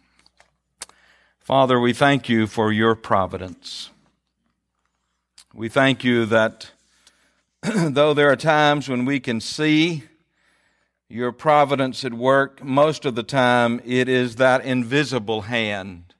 Father, 1.38 1.78
we 1.78 1.92
thank 1.92 2.28
you 2.28 2.48
for 2.48 2.72
your 2.72 2.96
providence. 2.96 3.90
We 5.54 5.68
thank 5.68 6.02
you 6.02 6.26
that 6.26 6.72
though 7.62 8.14
there 8.14 8.32
are 8.32 8.36
times 8.36 8.88
when 8.88 9.04
we 9.04 9.20
can 9.20 9.40
see 9.40 10.02
your 11.08 11.30
providence 11.30 12.04
at 12.04 12.14
work, 12.14 12.64
most 12.64 13.04
of 13.04 13.14
the 13.14 13.22
time 13.22 13.80
it 13.84 14.08
is 14.08 14.34
that 14.36 14.64
invisible 14.64 15.42
hand 15.42 16.14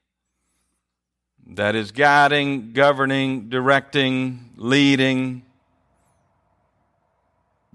that 1.45 1.75
is 1.75 1.91
guiding, 1.91 2.71
governing, 2.71 3.49
directing, 3.49 4.51
leading 4.55 5.44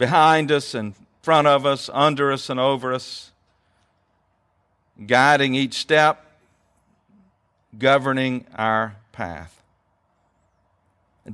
behind 0.01 0.51
us, 0.51 0.75
in 0.75 0.97
front 1.23 1.47
of 1.47 1.65
us, 1.65 1.89
under 1.93 2.33
us, 2.33 2.51
and 2.51 2.59
over 2.59 2.93
us, 2.93 3.31
guiding 5.07 5.55
each 5.55 5.75
step, 5.75 6.25
governing 7.79 8.45
our 8.57 8.97
path 9.13 9.61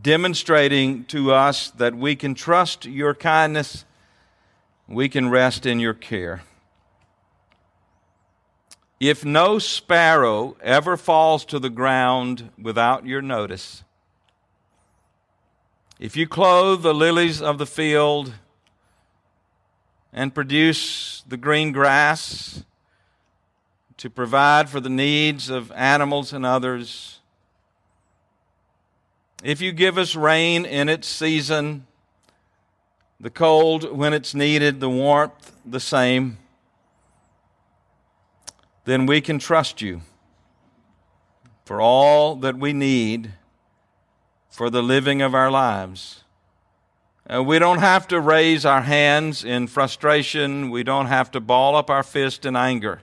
demonstrating 0.03 1.05
to 1.05 1.33
us 1.33 1.71
that 1.71 1.95
we 1.95 2.17
can 2.17 2.35
trust 2.35 2.85
your 2.85 3.15
kindness, 3.15 3.85
we 4.89 5.09
can 5.09 5.29
rest 5.29 5.67
in 5.67 5.81
your 5.81 5.95
care. 5.95 6.43
If 8.99 9.25
no 9.25 9.59
sparrow 9.59 10.57
ever 10.63 10.97
falls 10.97 11.45
to 11.47 11.59
the 11.59 11.71
ground 11.71 12.51
without 12.61 13.07
your 13.07 13.23
notice, 13.23 13.85
if 15.99 16.17
you 16.17 16.27
clothe 16.27 16.83
the 16.83 16.95
lilies 16.95 17.41
of 17.41 17.59
the 17.59 17.67
field 17.67 18.33
and 20.17 20.35
produce 20.35 21.23
the 21.29 21.37
green 21.37 21.73
grass 21.73 22.65
to 23.99 24.09
provide 24.09 24.71
for 24.71 24.81
the 24.81 24.89
needs 24.89 25.51
of 25.51 25.71
animals 25.73 26.33
and 26.33 26.45
others. 26.45 27.21
If 29.45 29.61
you 29.61 29.73
give 29.73 29.99
us 29.99 30.17
rain 30.17 30.65
in 30.65 30.89
its 30.89 31.07
season, 31.07 31.87
the 33.21 33.29
cold 33.29 33.95
when 33.95 34.15
it's 34.15 34.35
needed, 34.35 34.81
the 34.81 34.89
warmth 34.89 35.53
the 35.67 35.81
same, 35.81 36.39
then 38.87 39.05
we 39.05 39.21
can 39.21 39.39
trust 39.39 39.83
you 39.83 40.01
for 41.67 41.81
all 41.81 42.37
that 42.37 42.57
we 42.57 42.73
need 42.73 43.33
for 44.49 44.71
the 44.71 44.83
living 44.83 45.21
of 45.21 45.35
our 45.35 45.51
lives. 45.51 46.25
Uh, 47.29 47.43
we 47.43 47.59
don't 47.59 47.79
have 47.79 48.07
to 48.07 48.21
raise 48.21 48.65
our 48.65 48.83
hands 48.83 49.45
in 49.45 49.67
frustration. 49.67 50.71
We 50.71 50.85
don't 50.85 51.07
have 51.07 51.31
to 51.33 51.41
ball 51.41 51.75
up 51.75 51.91
our 51.91 52.05
fist 52.05 52.47
in 52.47 52.55
anger. 52.55 53.03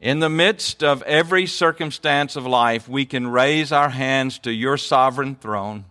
In 0.00 0.20
the 0.20 0.28
midst 0.28 0.84
of 0.84 1.02
every 1.02 1.46
circumstance 1.46 2.36
of 2.36 2.46
life, 2.46 2.86
we 2.86 3.06
can 3.06 3.28
raise 3.28 3.72
our 3.72 3.88
hands 3.88 4.38
to 4.40 4.52
your 4.52 4.76
sovereign 4.76 5.34
throne 5.34 5.86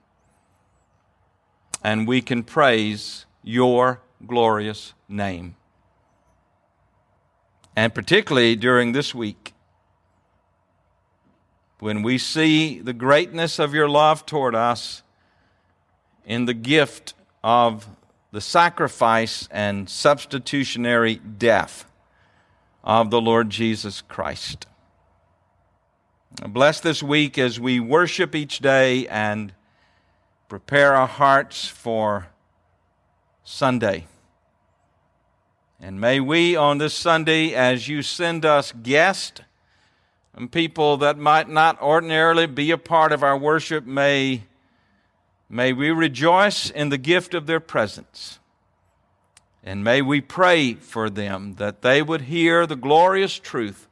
and 1.84 2.08
we 2.08 2.22
can 2.22 2.44
praise 2.44 3.26
your 3.44 4.02
glorious 4.26 4.94
name. 5.10 5.56
And 7.76 7.94
particularly 7.94 8.56
during 8.56 8.92
this 8.92 9.16
week, 9.16 9.54
when 11.80 12.02
we 12.02 12.18
see 12.18 12.80
the 12.80 12.94
greatness 12.94 13.60
of 13.60 13.74
your 13.74 13.90
love 13.90 14.26
toward 14.26 14.56
us 14.56 15.04
in 16.28 16.46
the 16.46 16.54
gift 16.54 17.16
of 17.44 17.88
the 18.32 18.42
sacrifice 18.42 19.48
and 19.50 19.90
substitutionary 19.90 21.16
death 21.16 21.90
of 22.84 23.10
the 23.10 23.22
Lord 23.22 23.50
Jesus 23.50 24.02
Christ. 24.02 24.68
Bless 26.50 26.82
this 26.82 27.02
week 27.02 27.38
as 27.38 27.60
we 27.60 27.80
worship 27.80 28.36
each 28.36 28.60
day 28.60 29.08
and 29.08 29.54
prepare 30.50 30.94
our 30.94 31.08
hearts 31.08 31.68
for 31.68 32.28
Sunday. 33.44 34.06
And 35.80 36.00
may 36.02 36.20
we 36.20 36.56
on 36.56 36.78
this 36.78 36.94
Sunday, 36.94 37.54
as 37.54 37.88
you 37.88 38.02
send 38.02 38.46
us 38.46 38.74
guests 38.84 39.42
and 40.36 40.52
people 40.52 40.98
that 40.98 41.18
might 41.18 41.50
not 41.50 41.82
ordinarily 41.82 42.46
be 42.46 42.72
a 42.72 42.78
part 42.78 43.12
of 43.12 43.24
our 43.24 43.38
worship, 43.38 43.86
may, 43.86 44.44
may 45.50 45.74
we 45.74 45.90
rejoice 45.92 46.70
in 46.70 46.90
the 46.90 46.98
gift 46.98 47.34
of 47.34 47.46
their 47.46 47.60
presence. 47.60 48.40
And 49.64 49.84
may 49.84 50.02
we 50.02 50.22
pray 50.22 50.76
for 50.76 51.10
them 51.10 51.56
that 51.56 51.82
they 51.82 52.02
would 52.02 52.22
hear 52.22 52.66
the 52.66 52.76
glorious 52.76 53.38
truth 53.38 53.88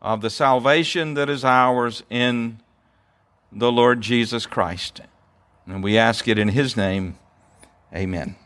of 0.00 0.20
the 0.20 0.30
salvation 0.30 1.14
that 1.14 1.28
is 1.28 1.44
ours 1.44 2.02
in 2.10 2.60
the 3.50 3.72
Lord 3.72 4.00
Jesus 4.00 4.46
Christ. 4.46 5.00
And 5.66 5.82
we 5.82 5.98
ask 5.98 6.28
it 6.28 6.38
in 6.38 6.48
His 6.48 6.76
name. 6.76 7.16
Amen. 7.94 8.36